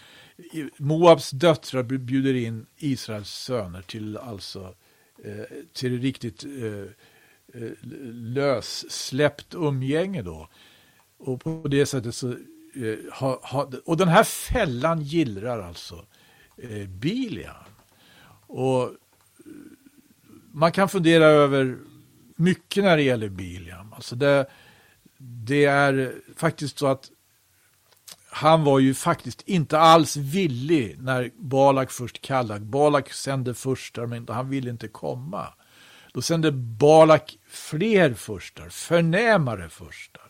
[0.77, 4.75] Moabs döttrar bjuder in Israels söner till alltså
[5.25, 7.71] Eh, till riktigt eh, eh,
[8.13, 10.49] lössläppt umgänge då.
[11.19, 12.29] Och på det sättet så
[12.75, 16.07] eh, ha, ha, och den här fällan gillrar alltså
[16.57, 17.65] eh, Biliam.
[18.47, 18.91] Och eh,
[20.53, 21.79] man kan fundera över
[22.37, 23.93] mycket när det gäller Biliam.
[23.93, 24.47] Alltså det,
[25.19, 27.11] det är faktiskt så att
[28.31, 32.61] han var ju faktiskt inte alls villig när Balak först kallade.
[32.61, 35.47] Balak sände furstar men han ville inte komma.
[36.12, 40.23] Då sände Balak fler förstar, förnämare förstar.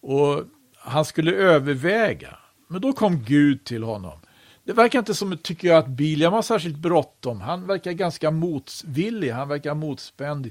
[0.00, 0.44] Och
[0.76, 2.36] han skulle överväga.
[2.68, 4.20] Men då kom Gud till honom.
[4.64, 7.40] Det verkar inte som, tycker jag, att Biliam har särskilt bråttom.
[7.40, 10.50] Han verkar ganska motvillig, han verkar motspänd.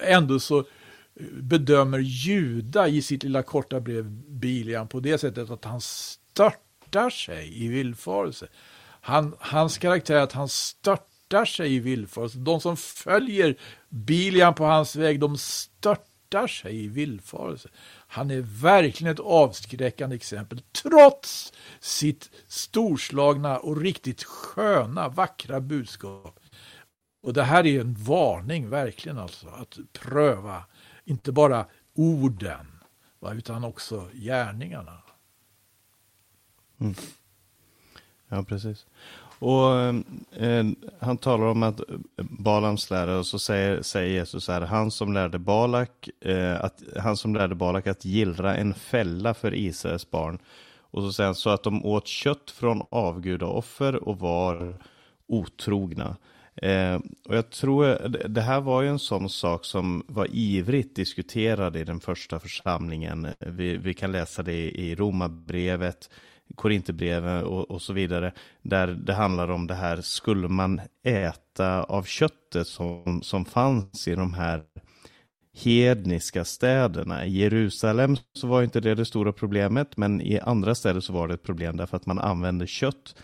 [0.00, 0.64] Ändå så
[1.32, 7.64] bedömer Juda i sitt lilla korta brev Bilian på det sättet att han störtar sig
[7.64, 8.48] i villfarelse.
[9.00, 12.38] Han, hans karaktär är att han störtar sig i villfarelse.
[12.38, 13.56] De som följer
[13.88, 17.68] Bilian på hans väg, de störtar sig i villfarelse.
[18.06, 26.40] Han är verkligen ett avskräckande exempel, trots sitt storslagna och riktigt sköna, vackra budskap.
[27.22, 30.64] Och det här är en varning, verkligen alltså, att pröva
[31.06, 32.66] inte bara orden,
[33.20, 34.98] va, utan också gärningarna.
[36.80, 36.94] Mm.
[38.28, 38.86] Ja, precis.
[39.38, 39.74] Och
[40.42, 40.64] eh,
[40.98, 45.12] han talar om att eh, Balams lärare, och så säger, säger Jesus här, han som
[45.12, 50.38] lärde Balak, eh, att, han som lärde Balak att gillra en fälla för Israels barn.
[50.90, 54.76] Och så säger han så att de åt kött från avgudaoffer och var
[55.26, 56.16] otrogna.
[56.62, 61.76] Eh, och jag tror, det här var ju en sån sak som var ivrigt diskuterad
[61.76, 63.28] i den första församlingen.
[63.38, 66.10] Vi, vi kan läsa det i Romarbrevet,
[66.54, 68.32] Korinthierbrevet och, och så vidare.
[68.62, 74.14] Där det handlar om det här, skulle man äta av köttet som, som fanns i
[74.14, 74.62] de här
[75.56, 77.26] hedniska städerna.
[77.26, 81.28] I Jerusalem så var inte det det stora problemet, men i andra städer så var
[81.28, 83.14] det ett problem därför att man använde kött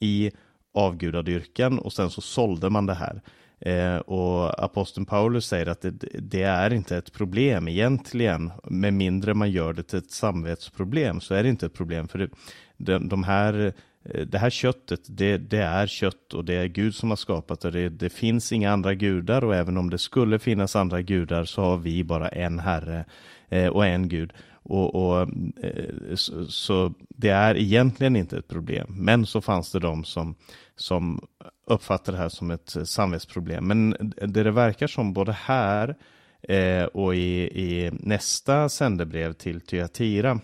[0.00, 0.30] i
[0.74, 3.22] avgudadyrkan och sen så sålde man det här.
[3.60, 9.34] Eh, och aposteln Paulus säger att det, det, är inte ett problem egentligen, med mindre
[9.34, 12.08] man gör det till ett samvetsproblem så är det inte ett problem.
[12.08, 12.28] För det,
[12.76, 13.72] de, de här,
[14.04, 17.60] eh, det här köttet, det, det, är kött och det är Gud som har skapat
[17.60, 17.88] det.
[17.88, 18.10] det.
[18.10, 22.04] finns inga andra gudar och även om det skulle finnas andra gudar så har vi
[22.04, 23.04] bara en herre
[23.48, 24.32] eh, och en gud.
[24.70, 25.20] Och, och
[25.62, 28.86] eh, så, så, det är egentligen inte ett problem.
[28.88, 30.34] Men så fanns det de som,
[30.76, 31.20] som
[31.66, 33.66] uppfattar det här som ett samvetsproblem.
[33.66, 35.96] Men det det verkar som både här
[36.42, 40.40] eh, och i, i nästa sändebrev till Tyatira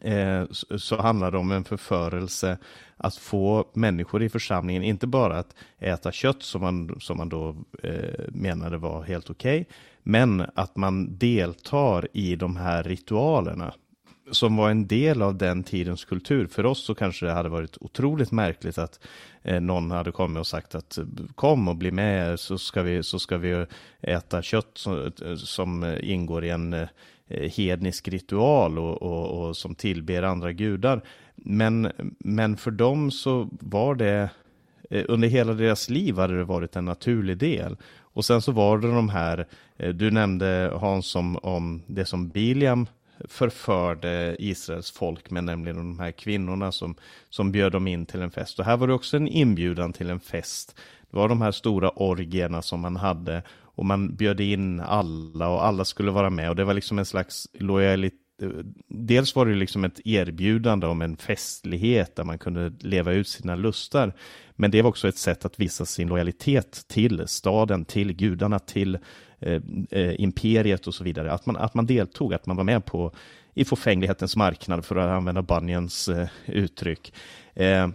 [0.00, 2.58] eh, så, så handlar det om en förförelse
[2.96, 7.56] att få människor i församlingen, inte bara att äta kött som man, som man då
[7.82, 13.74] eh, menade var helt okej, okay, men att man deltar i de här ritualerna
[14.30, 16.46] som var en del av den tidens kultur.
[16.46, 19.00] För oss så kanske det hade varit otroligt märkligt att
[19.42, 20.98] eh, någon hade kommit och sagt att
[21.34, 23.66] kom och bli med så ska vi, så ska vi
[24.00, 26.88] äta kött som, som ingår i en eh,
[27.56, 31.02] hednisk ritual och, och, och, som tillber andra gudar.
[31.34, 34.30] Men, men för dem så var det
[34.90, 37.76] eh, under hela deras liv hade det varit en naturlig del.
[38.12, 39.46] Och sen så var det de här,
[39.76, 42.86] eh, du nämnde Hans om, om det som Biliam
[43.28, 46.94] förförde Israels folk med, nämligen de här kvinnorna som,
[47.30, 48.58] som bjöd dem in till en fest.
[48.58, 50.74] Och här var det också en inbjudan till en fest.
[51.10, 53.42] Det var de här stora orgierna som man hade
[53.80, 57.06] och man bjöd in alla och alla skulle vara med och det var liksom en
[57.06, 58.19] slags lojalitet
[58.88, 63.56] Dels var det liksom ett erbjudande om en festlighet där man kunde leva ut sina
[63.56, 64.12] lustar.
[64.56, 68.98] Men det var också ett sätt att visa sin lojalitet till staden, till gudarna, till
[69.38, 71.32] eh, eh, imperiet och så vidare.
[71.32, 73.12] Att man, att man deltog, att man var med på
[73.54, 77.12] i förfänglighetens marknad för att använda Bunyans eh, uttryck.
[77.54, 77.88] Eh,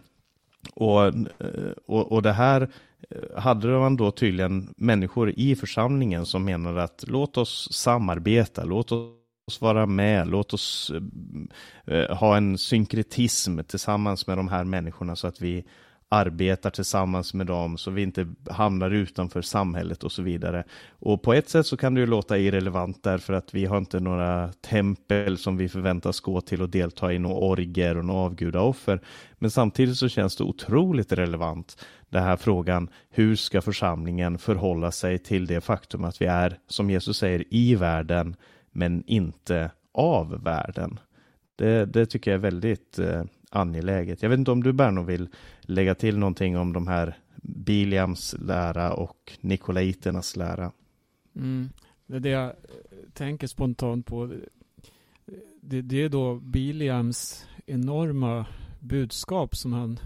[0.74, 2.62] och, eh, och, och det här
[3.10, 8.92] eh, hade man då tydligen människor i församlingen som menade att låt oss samarbeta, låt
[8.92, 10.92] oss oss vara med, låt oss
[11.88, 15.66] eh, eh, ha en synkretism tillsammans med de här människorna så att vi
[16.10, 20.64] arbetar tillsammans med dem så vi inte hamnar utanför samhället och så vidare.
[20.90, 24.00] Och på ett sätt så kan det ju låta irrelevant därför att vi har inte
[24.00, 29.02] några tempel som vi förväntas gå till och delta i några orger och några avgudaoffer.
[29.40, 35.18] Men samtidigt så känns det otroligt relevant den här frågan hur ska församlingen förhålla sig
[35.18, 38.36] till det faktum att vi är, som Jesus säger, i världen
[38.76, 41.00] men inte av världen.
[41.56, 44.22] Det, det tycker jag är väldigt eh, angeläget.
[44.22, 45.30] Jag vet inte om du Berno vill
[45.62, 50.72] lägga till någonting om de här Biliams lära och Nikolaiternas lära.
[51.36, 51.70] Mm.
[52.06, 52.54] Det är det jag eh,
[53.14, 54.34] tänker spontant på.
[55.62, 58.46] Det, det är då Biliams enorma
[58.80, 60.00] budskap som han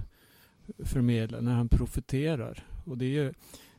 [0.83, 2.65] förmedlar när han profeterar.
[2.85, 3.33] Och det, är ju,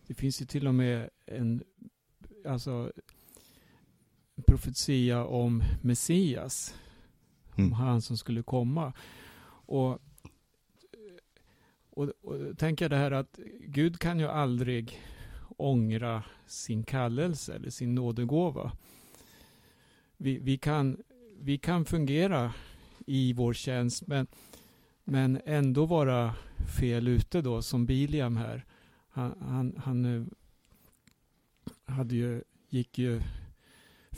[0.07, 1.63] det finns ju till och med en
[2.45, 2.93] alltså,
[4.41, 6.75] profetia om Messias.
[7.57, 7.73] Mm.
[7.73, 8.93] Om han som skulle komma.
[9.67, 9.99] Och,
[11.91, 15.01] och, och tänker det här att Gud kan ju aldrig
[15.57, 18.73] ångra sin kallelse eller sin nådegåva.
[20.17, 21.03] Vi, vi, kan,
[21.41, 22.53] vi kan fungera
[23.07, 24.27] i vår tjänst men,
[25.05, 26.35] men ändå vara
[26.79, 28.65] fel ute då som Biliam här.
[29.09, 30.27] Han, han, han eh,
[31.85, 33.21] hade ju, gick ju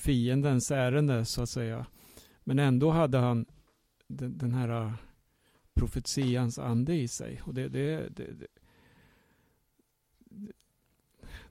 [0.02, 1.86] fiendens ärende så att säga.
[2.44, 3.46] Men ändå hade han
[4.06, 4.94] den, den här
[5.74, 7.42] profetians ande i sig.
[7.44, 8.46] Och det, det, det,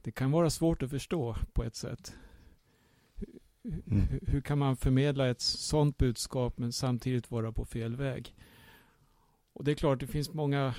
[0.02, 2.14] det, kan vara svårt att förstå på ett sätt.
[3.64, 4.02] Mm.
[4.02, 8.36] Hur, hur, kan man förmedla ett sådant budskap men samtidigt vara på fel väg?
[9.54, 10.76] Och det är klart, det finns många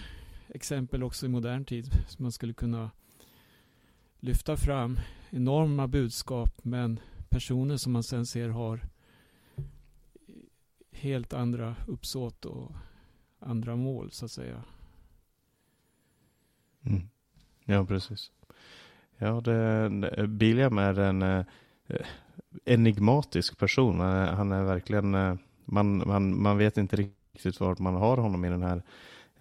[0.48, 2.90] exempel också i modern tid som man skulle kunna
[4.20, 5.00] lyfta fram.
[5.30, 7.00] Enorma budskap men
[7.32, 8.80] personer som man sen ser har
[10.90, 12.72] helt andra uppsåt och
[13.38, 14.62] andra mål så att säga.
[16.82, 17.08] Mm.
[17.64, 18.30] Ja, precis.
[19.18, 21.44] Ja, det, Biliam är en eh,
[22.64, 24.00] enigmatisk person.
[24.00, 28.48] Han är verkligen, eh, man, man, man vet inte riktigt var man har honom i
[28.48, 28.82] den här eh,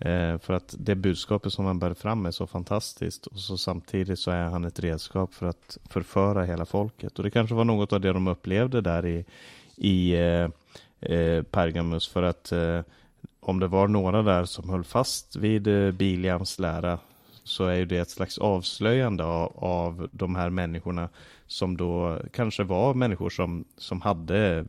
[0.05, 4.19] Eh, för att det budskapet som han bär fram är så fantastiskt och så samtidigt
[4.19, 7.17] så är han ett redskap för att förföra hela folket.
[7.17, 9.25] Och det kanske var något av det de upplevde där i,
[9.75, 10.49] i eh,
[11.11, 12.81] eh Pergamus för att eh,
[13.39, 16.99] om det var några där som höll fast vid eh, Biliams lära
[17.43, 21.09] så är ju det ett slags avslöjande av, av de här människorna
[21.51, 24.65] som då kanske var människor som, som hade,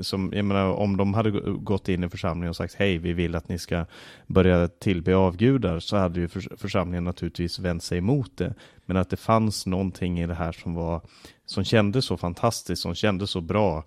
[0.00, 3.34] som, jag menar om de hade gått in i församlingen och sagt hej vi vill
[3.34, 3.86] att ni ska
[4.26, 8.54] börja tillbe avgudar så hade ju församlingen naturligtvis vänt sig emot det.
[8.86, 11.00] Men att det fanns någonting i det här som var,
[11.46, 13.84] som kändes så fantastiskt, som kändes så bra.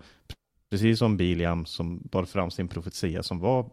[0.70, 3.70] Precis som Biliam som bar fram sin profetia som var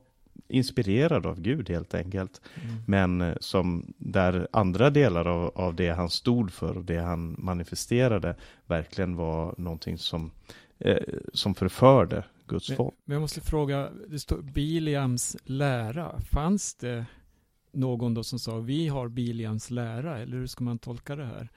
[0.54, 2.42] inspirerad av Gud helt enkelt.
[2.56, 2.76] Mm.
[2.88, 7.36] Men eh, som där andra delar av, av det han stod för och det han
[7.38, 8.36] manifesterade
[8.66, 10.32] verkligen var någonting som,
[10.80, 10.98] eh,
[11.34, 12.96] som förförde Guds men, folk.
[13.06, 16.20] Men jag måste fråga, det står Biliams lära.
[16.20, 17.06] Fanns det
[17.72, 21.50] någon då som sa vi har Biliams lära eller hur ska man tolka det här?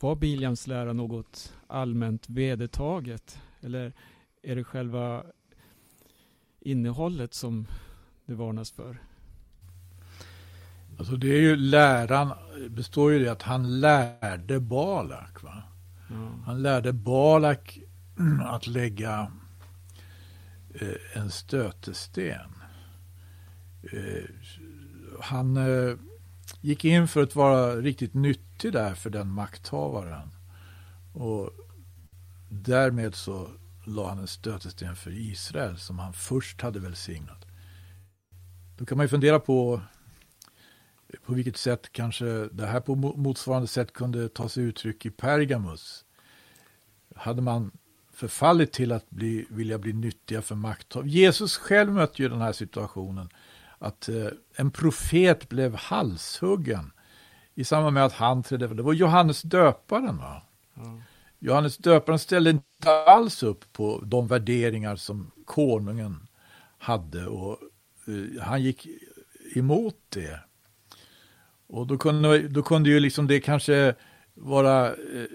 [0.00, 3.92] Var Biliams lära något allmänt vedertaget eller
[4.42, 5.24] är det själva
[6.64, 7.66] innehållet som
[8.26, 9.00] det varnas för?
[10.98, 12.32] Alltså det är ju läran,
[12.68, 15.42] består ju i att han lärde Balak.
[15.42, 15.62] Va?
[16.10, 16.42] Mm.
[16.42, 17.78] Han lärde Balak
[18.44, 19.32] att lägga
[20.74, 22.50] eh, en stötesten.
[23.92, 24.24] Eh,
[25.20, 25.96] han eh,
[26.60, 30.28] gick in för att vara riktigt nyttig där för den makthavaren.
[31.12, 31.50] Och
[32.48, 33.48] därmed så
[33.84, 37.46] la han en stötesten för Israel som han först hade välsignat.
[38.78, 39.82] Då kan man ju fundera på
[41.24, 46.04] på vilket sätt kanske det här på motsvarande sätt kunde ta sig uttryck i Pergamus.
[47.14, 47.70] Hade man
[48.12, 51.08] förfallit till att bli, vilja bli nyttiga för makthavare.
[51.08, 53.28] Jesus själv mötte ju den här situationen.
[53.78, 54.26] Att eh,
[54.56, 56.92] en profet blev halshuggen
[57.54, 60.16] i samband med att han trädde Det var Johannes döparen.
[60.16, 60.42] va?
[60.76, 61.02] Mm.
[61.44, 66.28] Johannes döparen ställde inte alls upp på de värderingar som konungen
[66.78, 67.58] hade och
[68.06, 68.86] eh, han gick
[69.54, 70.40] emot det.
[71.66, 73.94] Och då kunde, då kunde ju liksom det kanske
[74.34, 75.26] vara, eh,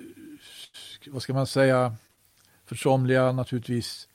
[1.07, 1.95] vad ska man säga,
[2.65, 4.07] för somliga naturligtvis,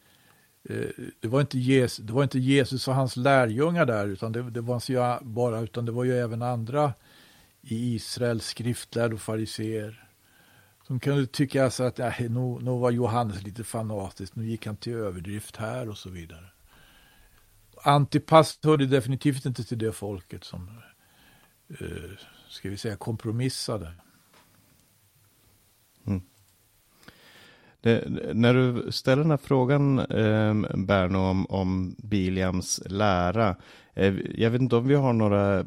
[0.69, 0.89] eh,
[1.21, 4.61] det, var inte Jesus, det var inte Jesus och hans lärjungar där, utan det, det
[4.61, 6.93] var inte bara, utan det var ju även andra
[7.63, 10.09] i Israel, skriftlärda och fariseer
[10.87, 14.77] som kunde tycka alltså att nej, nu, nu var Johannes lite fanatisk, nu gick han
[14.77, 16.45] till överdrift här och så vidare.
[17.85, 20.83] Antipas hörde definitivt inte till det folket som,
[21.69, 22.11] eh,
[22.49, 23.93] ska vi säga, kompromissade.
[26.07, 26.23] Mm.
[27.81, 28.05] Det,
[28.35, 33.57] när du ställer den här frågan, eh, Berno, om, om Biliams lära.
[33.95, 35.67] Eh, jag vet inte om vi har några eh,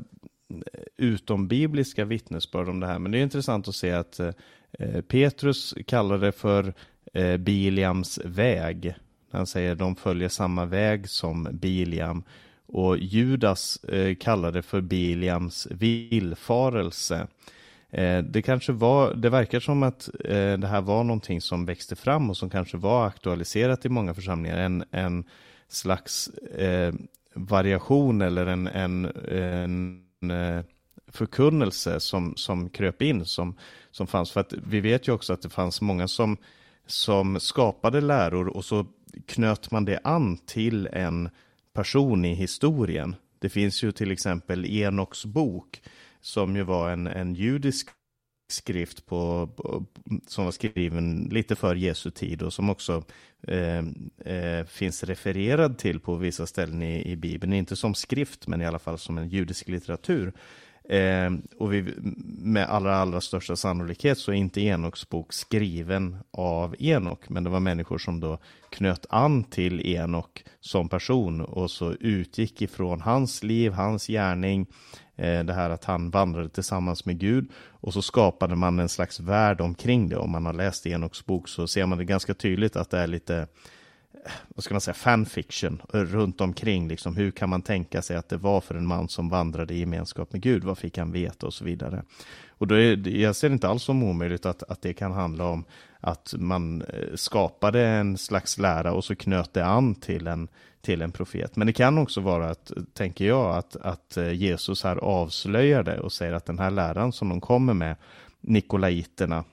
[0.98, 4.32] utombibliska vittnesbörd om det här, men det är intressant att se att eh,
[4.80, 6.74] Eh, Petrus kallar det för
[7.14, 8.96] eh, Biliams väg.
[9.32, 12.24] Han säger de följer samma väg som Biliam.
[12.68, 17.28] Och Judas eh, kallar det för Biliams villfarelse.
[17.92, 21.96] Eh, det kanske var, det verkar som att eh, det här var någonting som växte
[21.96, 24.58] fram och som kanske var aktualiserat i många församlingar.
[24.58, 25.24] En, en
[25.68, 26.94] slags eh,
[27.34, 30.64] variation eller en, en, en eh,
[31.16, 33.56] förkunnelse som, som kröp in som,
[33.92, 34.32] som fanns.
[34.32, 36.38] För att vi vet ju också att det fanns många som,
[36.86, 38.86] som skapade läror och så
[39.26, 41.30] knöt man det an till en
[41.74, 43.16] person i historien.
[43.40, 45.82] Det finns ju till exempel Enoks bok
[46.22, 47.90] som ju var en, en judisk
[48.48, 49.86] skrift på, på,
[50.28, 53.04] som var skriven lite för Jesu tid och som också
[53.48, 53.84] eh,
[54.26, 57.54] eh, finns refererad till på vissa ställen i, i Bibeln.
[57.54, 60.34] Inte som skrift men i alla fall som en judisk litteratur.
[60.90, 61.94] Eh, och vi,
[62.38, 67.50] med allra, allra största sannolikhet så är inte Enoks bok skriven av Enok, men det
[67.50, 68.38] var människor som då
[68.70, 74.68] knöt an till Enok som person och så utgick ifrån hans liv, hans gärning,
[75.16, 79.20] eh, det här att han vandrade tillsammans med Gud och så skapade man en slags
[79.20, 80.18] värld omkring det.
[80.18, 83.08] Om man har läst Enoks bok så ser man det ganska tydligt att det är
[83.08, 83.48] lite
[84.48, 86.88] vad ska man säga, fanfiction runt omkring.
[86.88, 89.80] Liksom, hur kan man tänka sig att det var för en man som vandrade i
[89.80, 90.64] gemenskap med Gud?
[90.64, 92.04] Vad fick han veta och så vidare.
[92.58, 95.46] Och då är, jag ser det inte alls som omöjligt att, att det kan handla
[95.46, 95.66] om
[96.00, 100.48] att man eh, skapade en slags lära och så knöt det an till en,
[100.82, 101.56] till en profet.
[101.56, 106.00] Men det kan också vara, att, tänker jag, att, att eh, Jesus här avslöjar det
[106.00, 107.96] och säger att den här läran som de kommer med,
[108.42, 109.44] Nikolaiterna,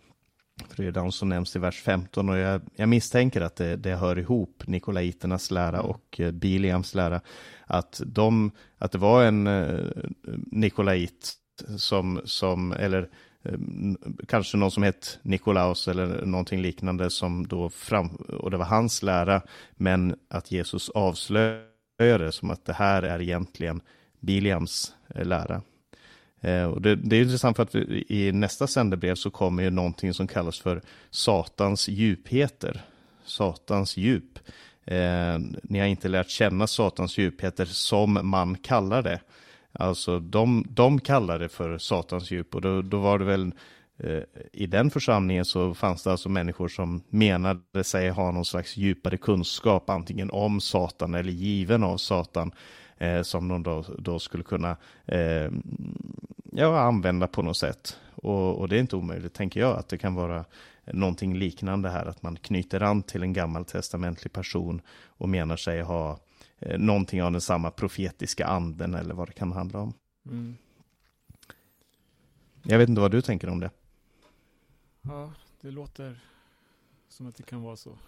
[0.76, 4.18] det de som nämns i vers 15 och jag, jag misstänker att det, det, hör
[4.18, 5.90] ihop, Nikolaiternas lära mm.
[5.90, 7.20] och eh, Biliams lära.
[7.66, 9.78] Att, de, att det var en eh,
[10.46, 11.32] Nikolait
[11.76, 13.08] som, som eller
[13.42, 13.58] eh,
[14.28, 19.02] kanske någon som hette Nikolaus eller någonting liknande som då fram, och det var hans
[19.02, 19.42] lära,
[19.72, 23.80] men att Jesus avslöjade som att det här är egentligen
[24.20, 25.62] Biliams lära.
[26.43, 27.74] Eh, och det, det, är intressant för att
[28.09, 32.82] i nästa sändebrev så kommer ju någonting som kallas för Satans djupheter.
[33.24, 34.38] Satans djup.
[34.84, 39.20] Eh, ni har inte lärt känna Satans djupheter som man kallar det.
[39.72, 43.53] Alltså de, de kallar det för Satans djup och då, då var det väl
[43.99, 44.22] eh,
[44.53, 49.16] i den församlingen så fanns det alltså människor som menade sig ha någon slags djupare
[49.16, 52.53] kunskap antingen om Satan eller given av Satan
[53.03, 54.76] eh, som de då, då skulle kunna
[55.07, 55.50] eh,
[56.53, 58.00] ja, använda på något sätt.
[58.14, 60.44] Och, och, det är inte omöjligt, tänker jag, att det kan vara
[60.84, 66.18] någonting liknande här, att man knyter an till en gammaltestamentlig person och menar sig ha
[66.59, 69.94] eh, någonting av den samma profetiska anden eller vad det kan handla om.
[70.26, 70.57] Mm.
[72.62, 73.70] Jag vet inte vad du tänker om det.
[75.03, 76.20] Ja, det låter
[77.09, 77.98] som att det kan vara så.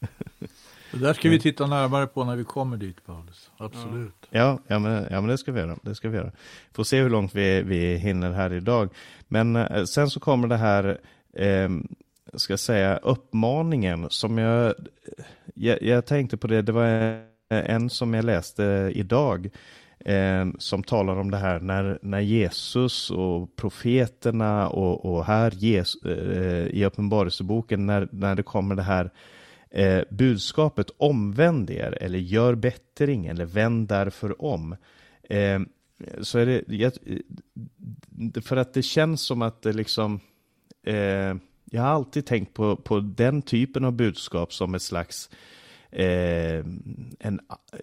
[0.92, 3.50] Det där ska vi titta närmare på när vi kommer dit, Paulus.
[3.56, 4.26] Absolut.
[4.30, 5.76] Ja, ja, men, ja men det ska vi göra.
[5.82, 6.32] Det ska vi göra.
[6.72, 8.90] Får se hur långt vi, vi hinner här idag.
[9.28, 10.98] Men eh, sen så kommer det här,
[11.32, 11.68] eh,
[12.34, 14.74] ska jag säga, uppmaningen som jag,
[15.54, 17.18] jag, jag tänkte på det, det var
[17.50, 19.50] en som jag läste idag.
[20.04, 26.04] Eh, som talar om det här när, när Jesus och profeterna och, och här Jesus,
[26.04, 29.10] eh, i Uppenbarelseboken när, när det kommer det här
[29.70, 34.76] eh, budskapet omvänd er eller gör bättring eller vänd därför om.
[35.22, 35.60] Eh,
[36.20, 40.20] så är det, eh, för att det känns som att det liksom,
[40.86, 41.34] eh,
[41.70, 45.30] jag har alltid tänkt på, på den typen av budskap som ett slags,
[45.90, 46.64] eh,
[47.18, 47.40] en,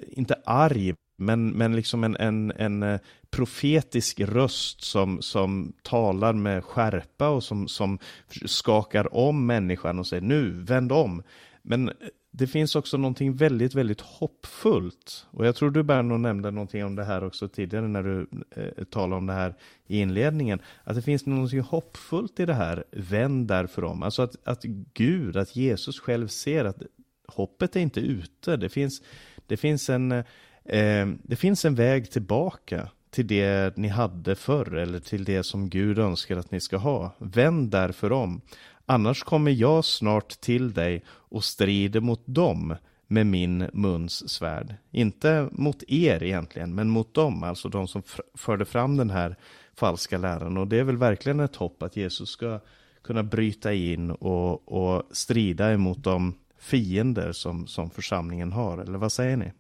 [0.08, 6.64] inte arg, men, men liksom en, en, en eh, profetisk röst som, som talar med
[6.64, 8.00] skärpa och som, som
[8.46, 11.24] skakar om människan och säger nu, vänd om.
[11.68, 11.92] Men
[12.32, 15.26] det finns också någonting väldigt, väldigt hoppfullt.
[15.32, 18.84] Och jag tror du Berno nämnde någonting om det här också tidigare när du eh,
[18.84, 19.56] talade om det här
[19.88, 20.60] i inledningen.
[20.84, 24.04] Att det finns någonting hoppfullt i det här, vänd därför om.
[24.04, 24.64] Alltså att, att
[24.94, 26.82] Gud, att Jesus själv ser att
[27.28, 28.58] hoppet är inte ute.
[28.58, 29.02] Det finns,
[29.48, 35.00] det finns, en, eh, det finns en väg tillbaka till det ni hade förr eller
[35.00, 37.16] till det som Gud önskar att ni ska ha.
[37.18, 38.42] Vänd därför om.
[38.86, 42.76] Annars kommer jag snart till dig och strider mot dem
[43.08, 44.76] med min muns svärd.
[44.92, 49.36] Inte mot er egentligen, men mot dem, alltså de som förde fram den här
[49.74, 50.58] falska läran.
[50.58, 52.60] Och det är väl verkligen ett hopp att Jesus ska
[53.02, 58.78] kunna bryta in och, och strida emot de fiender som, som församlingen har.
[58.78, 59.52] Eller vad säger ni?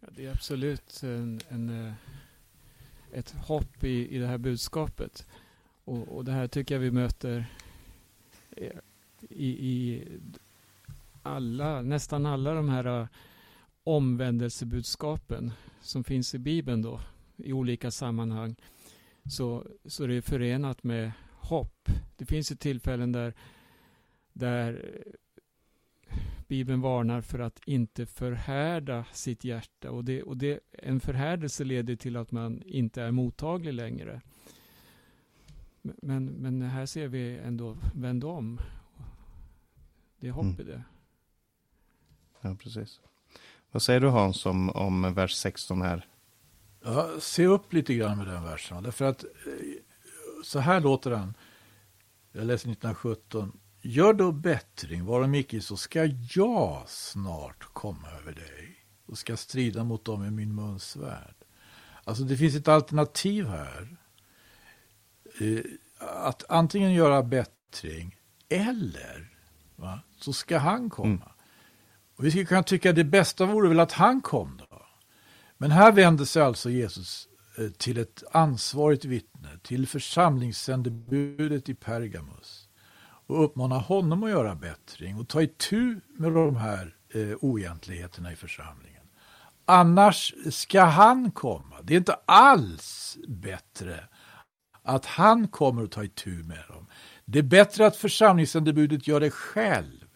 [0.00, 1.92] Ja, det är absolut en, en, eh,
[3.12, 5.26] ett hopp i, i det här budskapet.
[5.84, 7.46] Och, och det här tycker jag vi möter
[9.20, 10.04] i, i
[11.22, 13.06] alla, nästan alla de här äh,
[13.84, 17.00] omvändelsebudskapen som finns i Bibeln då
[17.36, 18.56] i olika sammanhang
[19.30, 21.88] så, så det är förenat med hopp.
[22.16, 23.34] Det finns ju tillfällen där,
[24.32, 24.94] där
[26.48, 31.96] Bibeln varnar för att inte förhärda sitt hjärta och, det, och det, en förhärdelse leder
[31.96, 34.20] till att man inte är mottaglig längre.
[36.02, 38.60] Men, men här ser vi ändå vänd om.
[40.20, 40.60] Det är hopp mm.
[40.60, 40.82] i det.
[42.40, 43.00] Ja, precis.
[43.70, 46.06] Vad säger du Hans om, om vers 16 här?
[46.84, 48.82] Ja, se upp lite grann med den versen.
[48.82, 49.30] Därför att eh,
[50.44, 51.34] så här låter den.
[52.32, 53.58] Jag läser 1917.
[53.82, 58.76] Gör då bättring, varom icke så ska jag snart komma över dig
[59.06, 61.34] och ska strida mot dem i min muns svärd.
[62.04, 63.96] Alltså det finns ett alternativ här.
[65.40, 65.60] Eh,
[65.98, 68.16] att antingen göra bättring
[68.48, 69.28] eller
[69.76, 71.08] va, så ska han komma.
[71.08, 71.28] Mm.
[72.16, 74.82] Och vi skulle kunna tycka att det bästa vore väl att han kom då.
[75.58, 77.28] Men här vänder sig alltså Jesus
[77.58, 82.68] eh, till ett ansvarigt vittne, till församlingssändebudet i Pergamus
[83.26, 88.36] och uppmanar honom att göra bättring och ta itu med de här eh, oegentligheterna i
[88.36, 89.02] församlingen.
[89.64, 91.76] Annars ska han komma.
[91.82, 94.04] Det är inte alls bättre
[94.88, 96.86] att han kommer att ta itu med dem.
[97.24, 100.06] Det är bättre att församlingsändebudet gör det själv.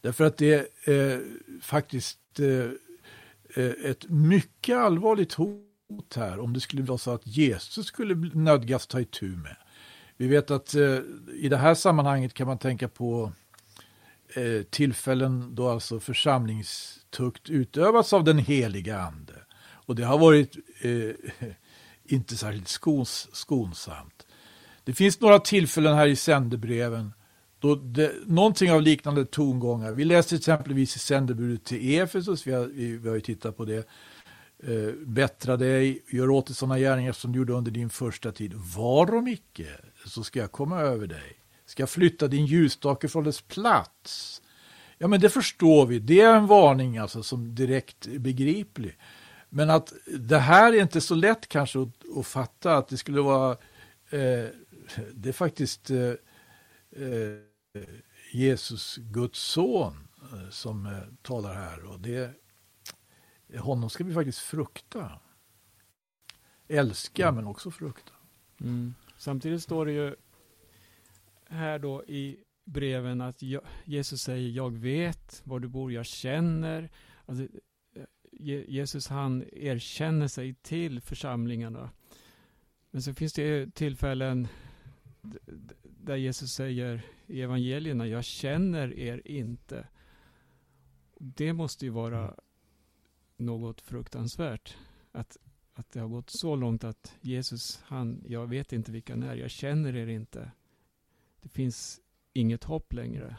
[0.00, 1.20] Därför att det är eh,
[1.62, 7.86] faktiskt eh, eh, ett mycket allvarligt hot här om det skulle vara så att Jesus
[7.86, 9.56] skulle nödgas ta itu med.
[10.16, 10.98] Vi vet att eh,
[11.34, 13.32] i det här sammanhanget kan man tänka på
[14.34, 19.34] eh, tillfällen då alltså församlingstukt utövats av den heliga ande.
[19.88, 21.48] Och det har varit eh,
[22.12, 24.26] inte särskilt skons, skonsamt.
[24.84, 27.12] Det finns några tillfällen här i sändebreven
[27.60, 29.92] då det, någonting av liknande tongångar.
[29.92, 33.64] Vi läste exempelvis i sändebudet till Efesus, vi har, vi, vi har ju tittat på
[33.64, 33.88] det.
[34.62, 38.54] Eh, bättra dig, gör åter sådana gärningar som du gjorde under din första tid.
[38.76, 39.66] Varom icke,
[40.06, 41.38] så ska jag komma över dig.
[41.66, 44.42] Ska jag flytta din ljusstake från dess plats.
[44.98, 45.98] Ja, men det förstår vi.
[45.98, 48.96] Det är en varning alltså som direkt begriplig.
[49.48, 53.20] Men att det här är inte så lätt kanske att, att fatta att det skulle
[53.20, 53.50] vara
[54.10, 54.46] eh,
[55.12, 55.98] det är faktiskt eh,
[56.90, 57.48] eh
[58.32, 60.92] Jesus, Guds son, eh, som eh,
[61.22, 61.84] talar här.
[61.84, 62.34] Och det,
[63.58, 65.20] honom ska vi faktiskt frukta.
[66.68, 67.34] Älska, mm.
[67.34, 68.12] men också frukta.
[68.60, 68.94] Mm.
[69.18, 70.16] Samtidigt står det ju
[71.48, 73.42] här då i breven att
[73.84, 76.90] Jesus säger jag vet var du bor, jag känner.
[77.26, 77.46] Alltså,
[78.38, 81.90] Jesus han erkänner sig till församlingarna.
[82.90, 84.48] Men så finns det tillfällen
[85.82, 89.88] där Jesus säger i evangelierna, jag känner er inte.
[91.18, 92.34] Det måste ju vara
[93.36, 94.76] något fruktansvärt.
[95.12, 95.36] Att,
[95.74, 99.34] att det har gått så långt att Jesus, han, jag vet inte vilka ni är,
[99.34, 100.50] jag känner er inte.
[101.42, 102.00] Det finns
[102.32, 103.36] inget hopp längre.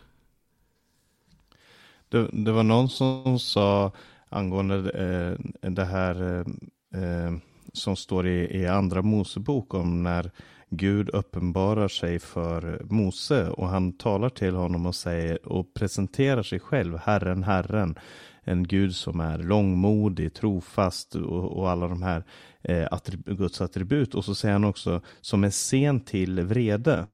[2.09, 3.91] Det, det var någon som sa
[4.29, 7.33] angående eh, det här eh, eh,
[7.73, 10.31] som står i, i andra Mosebok om när
[10.69, 16.59] Gud uppenbarar sig för Mose och han talar till honom och säger och presenterar sig
[16.59, 17.95] själv, Herren, Herren.
[18.43, 22.23] En Gud som är långmodig, trofast och, och alla de här
[22.61, 24.15] eh, attribut, Guds attribut.
[24.15, 27.07] Och så säger han också som är sen till vrede.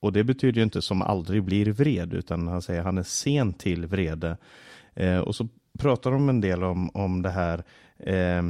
[0.00, 3.52] Och det betyder ju inte som aldrig blir vred, utan han säger han är sen
[3.52, 4.36] till vrede.
[4.94, 5.48] Eh, och så
[5.80, 7.64] pratar de en del om, om det här.
[7.98, 8.42] Eh,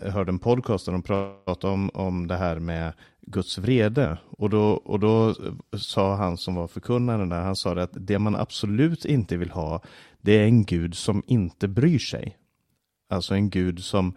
[0.00, 4.18] jag hörde en podcast där de pratade om, om det här med Guds vrede.
[4.30, 5.34] Och då, och då
[5.78, 9.50] sa han som var förkunnaren där, han sa det att det man absolut inte vill
[9.50, 9.82] ha,
[10.20, 12.36] det är en Gud som inte bryr sig.
[13.08, 14.14] Alltså en Gud som,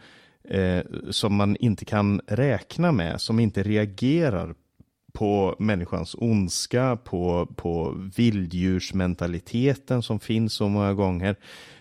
[0.49, 4.55] eh, som man inte kan räkna med, som inte reagerar
[5.13, 11.35] på människans ondska, på, på vilddjursmentaliteten som finns så många gånger.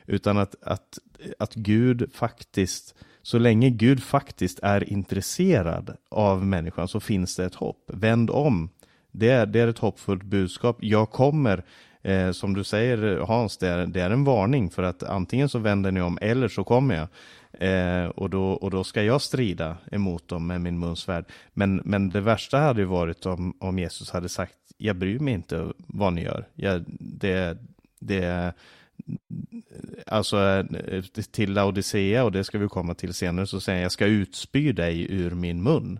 [0.06, 0.98] Utan att, att,
[1.38, 7.54] att Gud faktiskt, så länge Gud faktiskt är intresserad av människan så finns det ett
[7.54, 7.90] hopp.
[7.92, 8.70] Vänd om
[9.12, 10.76] Det är, det är ett hoppfullt budskap.
[10.80, 11.64] Jag kommer,
[12.02, 15.58] eh, som du säger Hans, det är, det är en varning för att antingen så
[15.58, 17.08] vänder ni om eller så kommer jag.
[17.52, 21.24] Eh, och, då, och då ska jag strida emot dem med min munsvärd.
[21.52, 25.34] Men, men det värsta hade ju varit om, om Jesus hade sagt, jag bryr mig
[25.34, 26.48] inte vad ni gör.
[26.54, 27.58] Jag, det,
[28.00, 28.54] det,
[30.06, 30.38] alltså
[30.88, 34.06] eh, till Laodicea, och det ska vi komma till senare, så säger han jag ska
[34.06, 35.98] utspy dig ur min mun.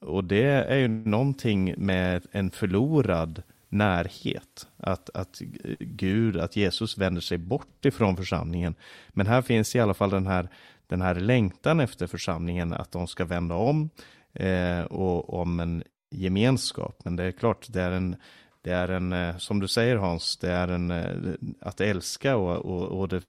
[0.00, 4.68] Och det är ju någonting med en förlorad närhet.
[4.76, 5.40] Att, att
[5.78, 8.74] Gud, att Jesus vänder sig bort ifrån församlingen.
[9.08, 10.48] Men här finns i alla fall den här,
[10.86, 13.90] den här längtan efter församlingen, att de ska vända om
[14.32, 17.00] eh, och om en gemenskap.
[17.04, 18.16] Men det är klart, det är en,
[18.62, 22.56] det är en, eh, som du säger Hans, det är en, eh, att älska och,
[22.56, 23.22] och, och det,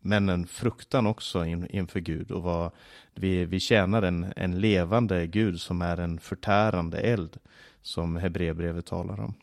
[0.00, 2.30] men en fruktan också in, inför Gud.
[2.30, 2.70] Och vad,
[3.14, 7.36] vi, vi tjänar en, en levande Gud som är en förtärande eld,
[7.82, 9.34] som Hebreerbrevet talar om.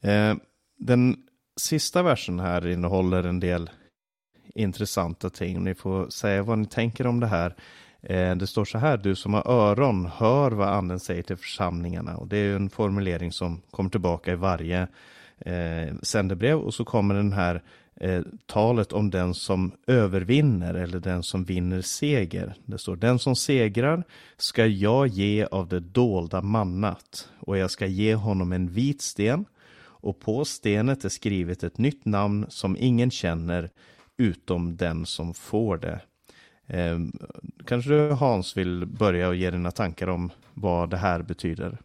[0.00, 0.36] Eh,
[0.78, 1.16] den
[1.60, 3.70] sista versen här innehåller en del
[4.54, 5.64] intressanta ting.
[5.64, 7.54] Ni får säga vad ni tänker om det här.
[8.02, 12.16] Eh, det står så här, du som har öron, hör vad anden säger till församlingarna.
[12.16, 14.88] Och det är en formulering som kommer tillbaka i varje
[15.38, 16.58] eh, sändebrev.
[16.58, 17.62] Och så kommer den här
[18.00, 22.54] eh, talet om den som övervinner eller den som vinner seger.
[22.64, 24.04] Det står, den som segrar
[24.36, 29.44] ska jag ge av det dolda mannat och jag ska ge honom en vit sten
[30.02, 33.70] och på stenet är skrivet ett nytt namn som ingen känner
[34.16, 36.00] utom den som får det.
[36.70, 36.98] Eh,
[37.64, 41.78] kanske du Hans vill börja och ge dina tankar om vad det här betyder?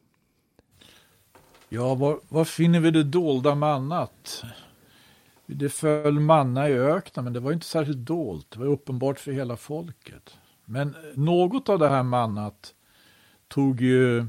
[1.69, 4.43] Ja, var, var finner vi det dolda mannat?
[5.45, 8.51] Det föll manna i öknen, men det var inte särskilt dolt.
[8.51, 10.37] Det var uppenbart för hela folket.
[10.65, 12.73] Men något av det här mannat
[13.47, 14.25] tog ju,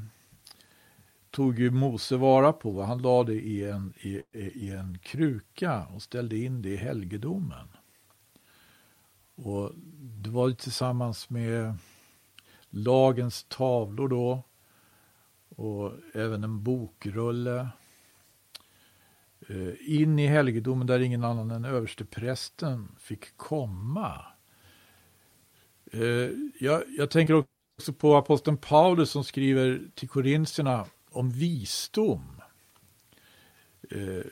[1.30, 2.82] tog ju Mose vara på.
[2.82, 7.68] Han lade det i en, i, i en kruka och ställde in det i helgedomen.
[9.36, 9.72] Och
[10.22, 11.74] det var tillsammans med
[12.70, 14.42] lagens tavlor då
[15.48, 17.68] och även en bokrulle
[19.48, 24.24] eh, in i helgedomen där ingen annan än översteprästen fick komma.
[25.92, 27.44] Eh, jag, jag tänker
[27.78, 32.40] också på aposteln Paulus som skriver till korintierna om visdom.
[33.90, 34.26] Eh,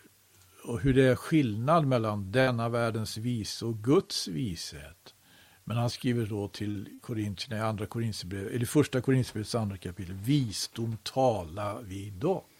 [0.67, 5.15] och hur det är skillnad mellan denna världens vise och Guds vishet.
[5.65, 10.97] Men han skriver då till korintierna i andra Korintierbrevet, eller första korintierbrevets andra kapitel, visdom
[11.03, 12.51] talar vi dock.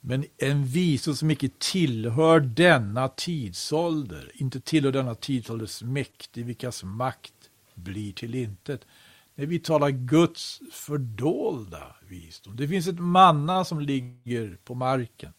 [0.00, 7.34] Men en visdom som icke tillhör denna tidsålder, inte tillhör denna tidsålders mäktig, vilkas makt
[7.74, 8.86] blir till intet.
[9.34, 12.56] När vi talar Guds fördolda visdom.
[12.56, 15.32] Det finns ett manna som ligger på marken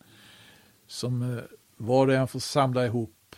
[0.90, 1.44] som eh,
[1.78, 3.36] var och en får samla ihop.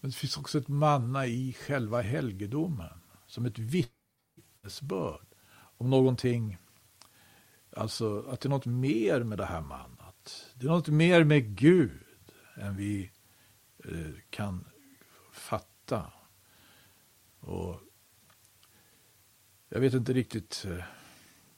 [0.00, 6.58] Men det finns också ett manna i själva helgedomen som ett vittnesbörd om någonting,
[7.70, 10.46] alltså att det är något mer med det här mannat.
[10.54, 12.04] Det är något mer med Gud
[12.56, 13.10] än vi
[13.84, 14.64] eh, kan
[15.32, 16.12] fatta.
[17.40, 17.80] Och
[19.68, 20.84] jag vet inte riktigt, eh,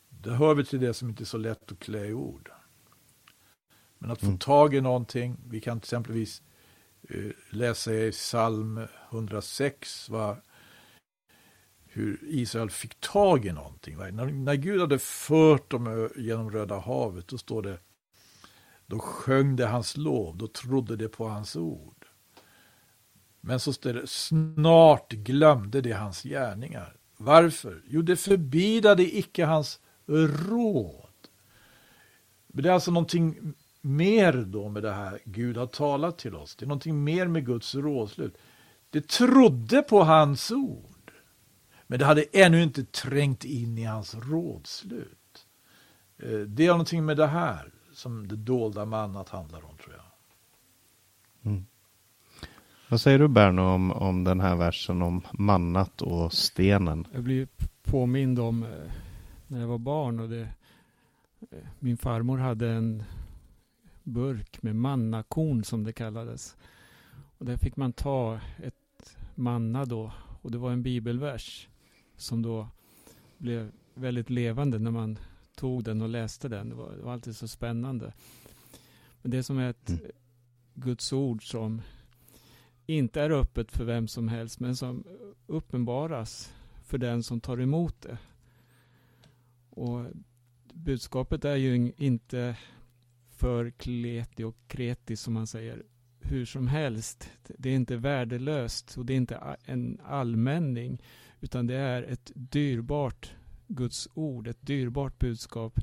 [0.09, 2.51] det hör väl till det som inte är så lätt att klä i ord.
[3.99, 4.39] Men att få mm.
[4.39, 6.43] tag i någonting, vi kan till exempelvis
[7.15, 8.81] uh, läsa i psalm
[9.11, 10.37] 106 va,
[11.87, 13.97] hur Israel fick tag i någonting.
[13.97, 17.79] När, när Gud hade fört dem genom Röda havet, då står det
[18.89, 22.07] då sjöng det hans lov, då trodde det på hans ord.
[23.41, 26.97] Men så står det, snart glömde det hans gärningar.
[27.17, 27.83] Varför?
[27.87, 31.05] Jo, det förbidade icke hans råd.
[32.47, 33.55] Det är alltså någonting
[33.89, 36.57] mer då med det här Gud har talat till oss.
[36.57, 38.39] Det är någonting mer med Guds rådslut.
[38.91, 41.13] Det trodde på hans ord.
[41.87, 45.47] Men det hade ännu inte trängt in i hans rådslut.
[46.19, 50.05] Eh, det är någonting med det här som det dolda mannat handlar om tror jag.
[51.53, 51.67] Mm.
[52.89, 57.07] Vad säger du Berno om, om den här versen om mannat och stenen?
[57.13, 57.49] Jag blir
[57.83, 58.93] påmind om eh,
[59.47, 60.49] när jag var barn och det,
[61.51, 63.05] eh, min farmor hade en
[64.09, 66.57] burk med mannakorn som det kallades.
[67.39, 71.69] Och där fick man ta ett manna då och det var en bibelvers
[72.17, 72.69] som då
[73.39, 75.19] blev väldigt levande när man
[75.55, 76.69] tog den och läste den.
[76.69, 78.13] Det var, det var alltid så spännande.
[79.23, 80.01] Men det som är ett mm.
[80.75, 81.83] Guds ord som
[82.87, 85.05] inte är öppet för vem som helst men som
[85.47, 86.53] uppenbaras
[86.85, 88.19] för den som tar emot det.
[89.71, 90.07] Och
[90.75, 92.57] budskapet är ju inte
[93.39, 95.83] för kleti och kreti som man säger
[96.21, 97.31] hur som helst.
[97.59, 101.03] Det är inte värdelöst och det är inte en allmänning
[101.41, 103.33] utan det är ett dyrbart
[103.67, 105.81] Guds ord, ett dyrbart budskap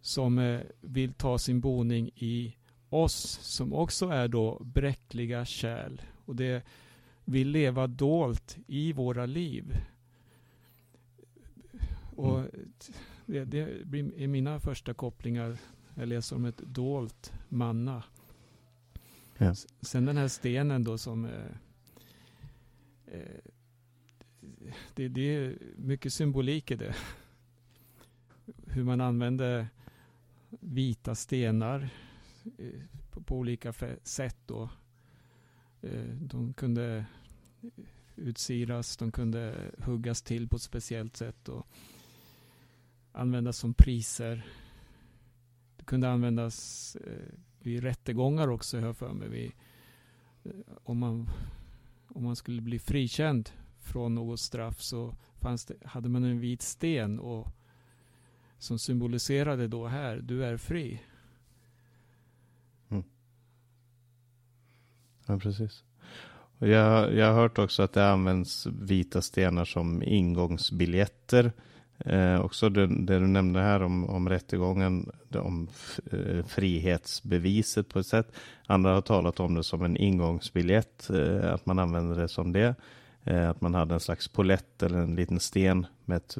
[0.00, 2.56] som eh, vill ta sin boning i
[2.88, 6.64] oss som också är då bräckliga kärl och det
[7.24, 9.76] vill leva dolt i våra liv.
[12.16, 12.50] Och mm.
[13.26, 13.60] det, det
[14.16, 15.58] är mina första kopplingar.
[15.94, 18.02] Jag läser om ett dolt manna.
[19.38, 19.54] Ja.
[19.80, 21.56] Sen den här stenen då som eh,
[23.06, 23.50] eh,
[24.94, 26.94] det, det, är mycket symbolik i det.
[28.66, 29.66] Hur man använde
[30.60, 31.88] vita stenar
[32.58, 32.80] eh,
[33.10, 33.72] på, på, olika
[34.02, 34.68] sätt då.
[35.82, 37.06] Eh, de kunde
[38.16, 41.66] utsiras, de kunde huggas till på ett speciellt sätt och
[43.12, 44.46] användas som priser.
[45.84, 49.28] Det kunde användas eh, vid rättegångar också, hör för mig.
[49.28, 49.52] Vid,
[50.44, 50.50] eh,
[50.84, 51.30] om, man,
[52.08, 56.62] om man skulle bli frikänd från något straff så fanns det, hade man en vit
[56.62, 57.48] sten och,
[58.58, 61.02] som symboliserade då här, du är fri.
[62.88, 63.04] Mm.
[65.26, 65.84] Ja, precis.
[66.58, 71.52] Jag, jag har hört också att det används vita stenar som ingångsbiljetter.
[71.98, 75.68] Eh, också det, det, du nämnde här om, om rättegången, om
[76.12, 78.32] eh, frihetsbeviset på ett sätt.
[78.66, 82.74] Andra har talat om det som en ingångsbiljett, eh, att man använder det som det.
[83.24, 86.36] Eh, att man hade en slags polett eller en liten sten med ett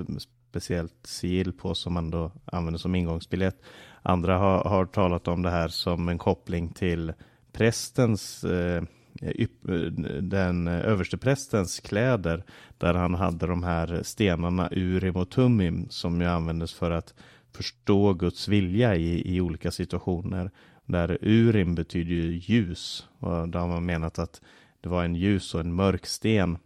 [0.50, 3.62] speciellt sigill på som man då använder som ingångsbiljett.
[4.02, 7.12] Andra har, har talat om det här som en koppling till
[7.52, 8.82] prästens eh,
[9.22, 9.80] Eh, eh,
[10.22, 12.44] den eh, översteprästens kläder
[12.78, 17.14] där han hade de här stenarna Urim och Tumim som ju användes för att
[17.52, 20.50] förstå Guds vilja i, i olika situationer.
[20.86, 24.40] Där Urim betyder ju ljus och då har man menat att
[24.80, 26.58] det var en ljus och en mörk sten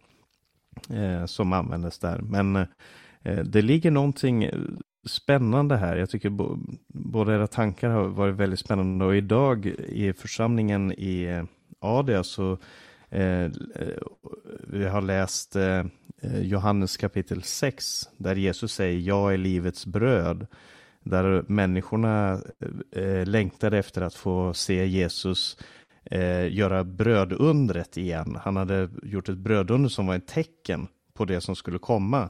[0.89, 2.19] eh, som användes där.
[2.21, 4.49] Men eh, det ligger någonting
[5.05, 5.95] spännande här.
[5.95, 6.31] Jag tycker
[6.87, 11.43] båda era tankar har varit väldigt spännande och idag i församlingen i
[11.83, 12.57] eh, det så
[13.09, 13.51] eh, eh,
[14.67, 15.83] vi har läst eh,
[16.41, 20.47] Johannes kapitel 6 där Jesus säger jag är livets bröd.
[21.03, 22.41] Där människorna
[22.95, 25.57] eh, längtade efter att få se Jesus
[26.03, 28.37] eh, göra brödundret igen.
[28.43, 32.29] Han hade gjort ett brödunder som var ett tecken på det som skulle komma.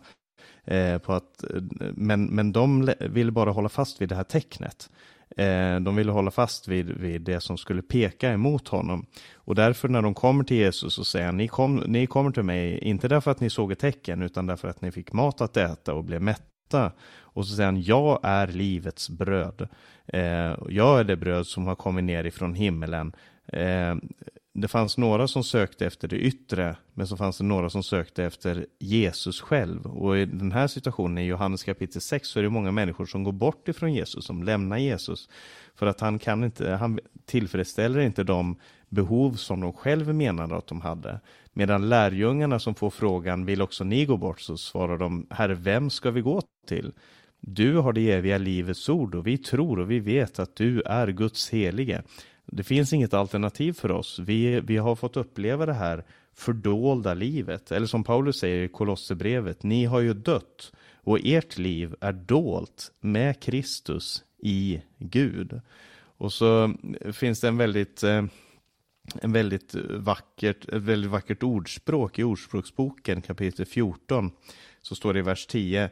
[0.64, 1.62] Eh, på att, eh,
[1.94, 4.90] men, men de ville bara hålla fast vid det här tecknet.
[5.38, 9.06] Eh, de ville hålla fast vid, vid det som skulle peka emot honom.
[9.36, 12.80] Och därför när de kommer till Jesus och säger ni, kom, ni kommer till mig,
[12.80, 15.94] inte därför att ni såg ett tecken, utan därför att ni fick mat att äta
[15.94, 16.92] och blev mätta.
[17.18, 19.68] Och så säger han, jag är livets bröd.
[20.08, 23.14] Eh, jag är det bröd som har kommit ner ifrån himmelen.
[23.48, 23.96] Eh,
[24.62, 28.24] det fanns några som sökte efter det yttre, men så fanns det några som sökte
[28.24, 29.86] efter Jesus själv.
[29.86, 33.24] Och i den här situationen i Johannes kapitel 6 så är det många människor som
[33.24, 35.30] går bort ifrån Jesus, som lämnar Jesus.
[35.76, 38.56] För att han kan inte, han tillfredsställer inte de
[38.90, 41.20] behov som de själva menade att de hade.
[41.54, 44.42] Medan lärjungarna som får frågan, vill också ni gå bort?
[44.42, 46.92] Så svarar de, Herre, vem ska vi gå till?
[47.42, 51.08] Du har det eviga livets ord och vi tror och vi vet att du är
[51.08, 52.04] Guds helige.
[52.52, 54.20] Det finns inget alternativ för oss.
[54.20, 57.72] Vi, vi har fått uppleva det här fördolda livet.
[57.72, 62.92] Eller som Paulus säger i Kolosserbrevet, ni har ju dött och ert liv är dolt
[63.00, 65.62] med Kristus i Gud.
[66.18, 66.74] Och så
[67.14, 68.24] finns det en väldigt, eh,
[69.22, 74.32] en väldigt vackert, ett väldigt vackert ordspråk i Ordspråksboken kapitel 14.
[74.82, 75.90] Så står det i vers 10.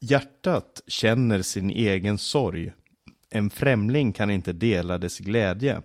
[0.00, 2.72] Hjärtat känner sin egen sorg
[3.30, 5.82] en främling kan inte dela dess glädje.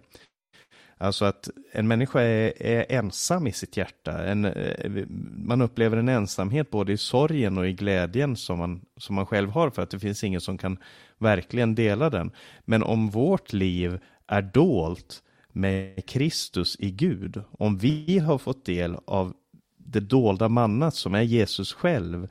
[0.97, 4.25] Alltså att en människa är, är ensam i sitt hjärta.
[4.25, 5.05] En, eh,
[5.37, 9.49] man upplever en ensamhet både i sorgen och i glädjen som man, som man själv
[9.49, 10.77] har för att det finns ingen som kan
[11.17, 12.31] verkligen dela den.
[12.65, 18.97] Men om vårt liv är dolt med Kristus i Gud, om vi har fått del
[19.07, 19.33] av
[19.77, 22.27] det dolda mannat som är Jesus själv,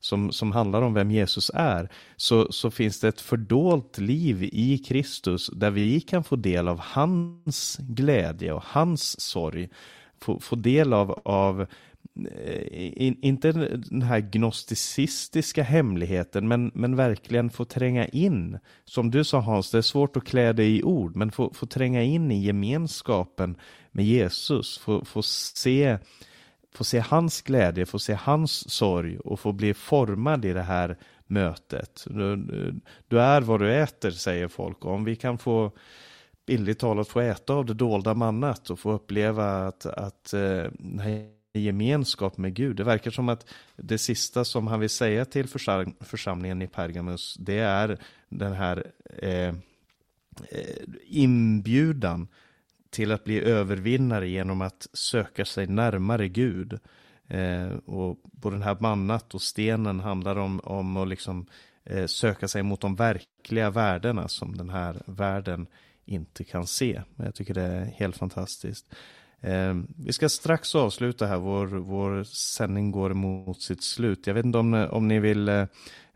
[0.00, 4.78] som, som handlar om vem Jesus är, så, så finns det ett fördolt liv i
[4.78, 9.68] Kristus där vi kan få del av hans glädje och hans sorg.
[10.20, 17.50] Få, få del av, av eh, in, inte den här gnosticistiska hemligheten, men, men verkligen
[17.50, 18.58] få tränga in.
[18.84, 21.66] Som du sa Hans, det är svårt att klä det i ord, men få, få
[21.66, 23.56] tränga in i gemenskapen
[23.92, 25.98] med Jesus, få, få se
[26.74, 30.96] få se hans glädje, få se hans sorg och få bli formad i det här
[31.26, 32.04] mötet.
[32.10, 32.36] Du,
[33.08, 34.84] du, är vad du äter, säger folk.
[34.84, 35.72] Om vi kan få
[36.46, 40.64] bildligt talat få äta av det dolda mannat och få uppleva att, att eh,
[41.52, 42.76] gemenskap med Gud.
[42.76, 43.46] Det verkar som att
[43.76, 47.98] det sista som han vill säga till försam församlingen i Pergamus, det är
[48.28, 48.86] den här
[49.18, 49.54] eh, eh
[51.06, 52.28] inbjudan
[52.90, 56.78] till att bli övervinnare genom att söka sig närmare Gud.
[57.28, 61.46] Eh, och på den här mannat och stenen handlar om, om att liksom,
[61.84, 65.66] eh, söka sig mot de verkliga värdena som den här världen
[66.04, 67.02] inte kan se.
[67.16, 68.94] Jag tycker det är helt fantastiskt.
[69.40, 74.26] Eh, vi ska strax avsluta här, vår, vår sändning går mot sitt slut.
[74.26, 75.66] Jag vet inte om, om ni vill eh,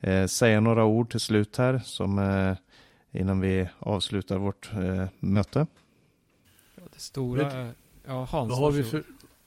[0.01, 2.57] eh säga några ord till slut här som, eh,
[3.21, 5.67] innan vi avslutar vårt eh, möte.
[6.95, 7.73] Det stora,
[8.05, 9.05] ja Hans, vad har, vi för,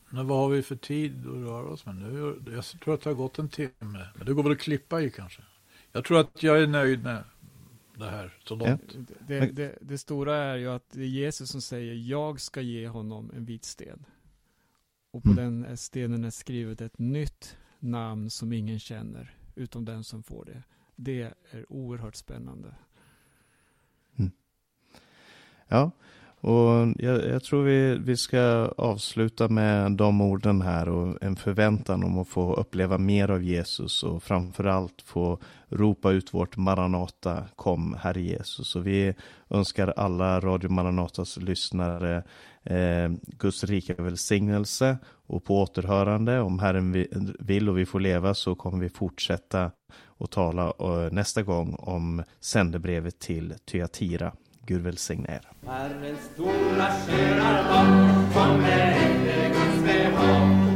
[0.09, 2.41] vad har vi för tid att röra oss med nu?
[2.55, 3.71] Jag tror att det har gått en timme,
[4.15, 5.41] men det går väl att klippa i kanske.
[5.91, 7.23] Jag tror att jag är nöjd med
[7.95, 8.95] det här så långt.
[8.95, 9.15] Ja.
[9.27, 12.87] Det, det, det, stora är ju att det är Jesus som säger jag ska ge
[12.87, 14.05] honom en vit sten.
[15.11, 15.61] Och på mm.
[15.61, 20.63] den stenen är skrivet ett nytt namn som ingen känner utom den som får det.
[20.95, 21.21] Det
[21.51, 22.75] är oerhört spännande.
[24.15, 24.31] Mm.
[25.67, 25.91] Ja,
[26.41, 32.03] och jag, jag, tror vi, vi ska avsluta med de orden här och en förväntan
[32.03, 37.97] om att få uppleva mer av Jesus och framförallt få ropa ut vårt Maranata, kom
[37.99, 38.75] Herre Jesus.
[38.75, 39.13] Och vi
[39.49, 42.23] önskar alla Radio Maranatas lyssnare
[42.63, 46.39] eh, Guds rika välsignelse och på återhörande.
[46.39, 47.05] Om Herren
[47.39, 49.71] vill och vi får leva så kommer vi fortsätta
[50.05, 54.31] och tala eh, nästa gång om sändebrevet till Tyatira.
[54.67, 55.45] Gud välsigne er.
[55.67, 57.63] Herrens stora själar
[58.33, 60.66] kommer efter Guds behag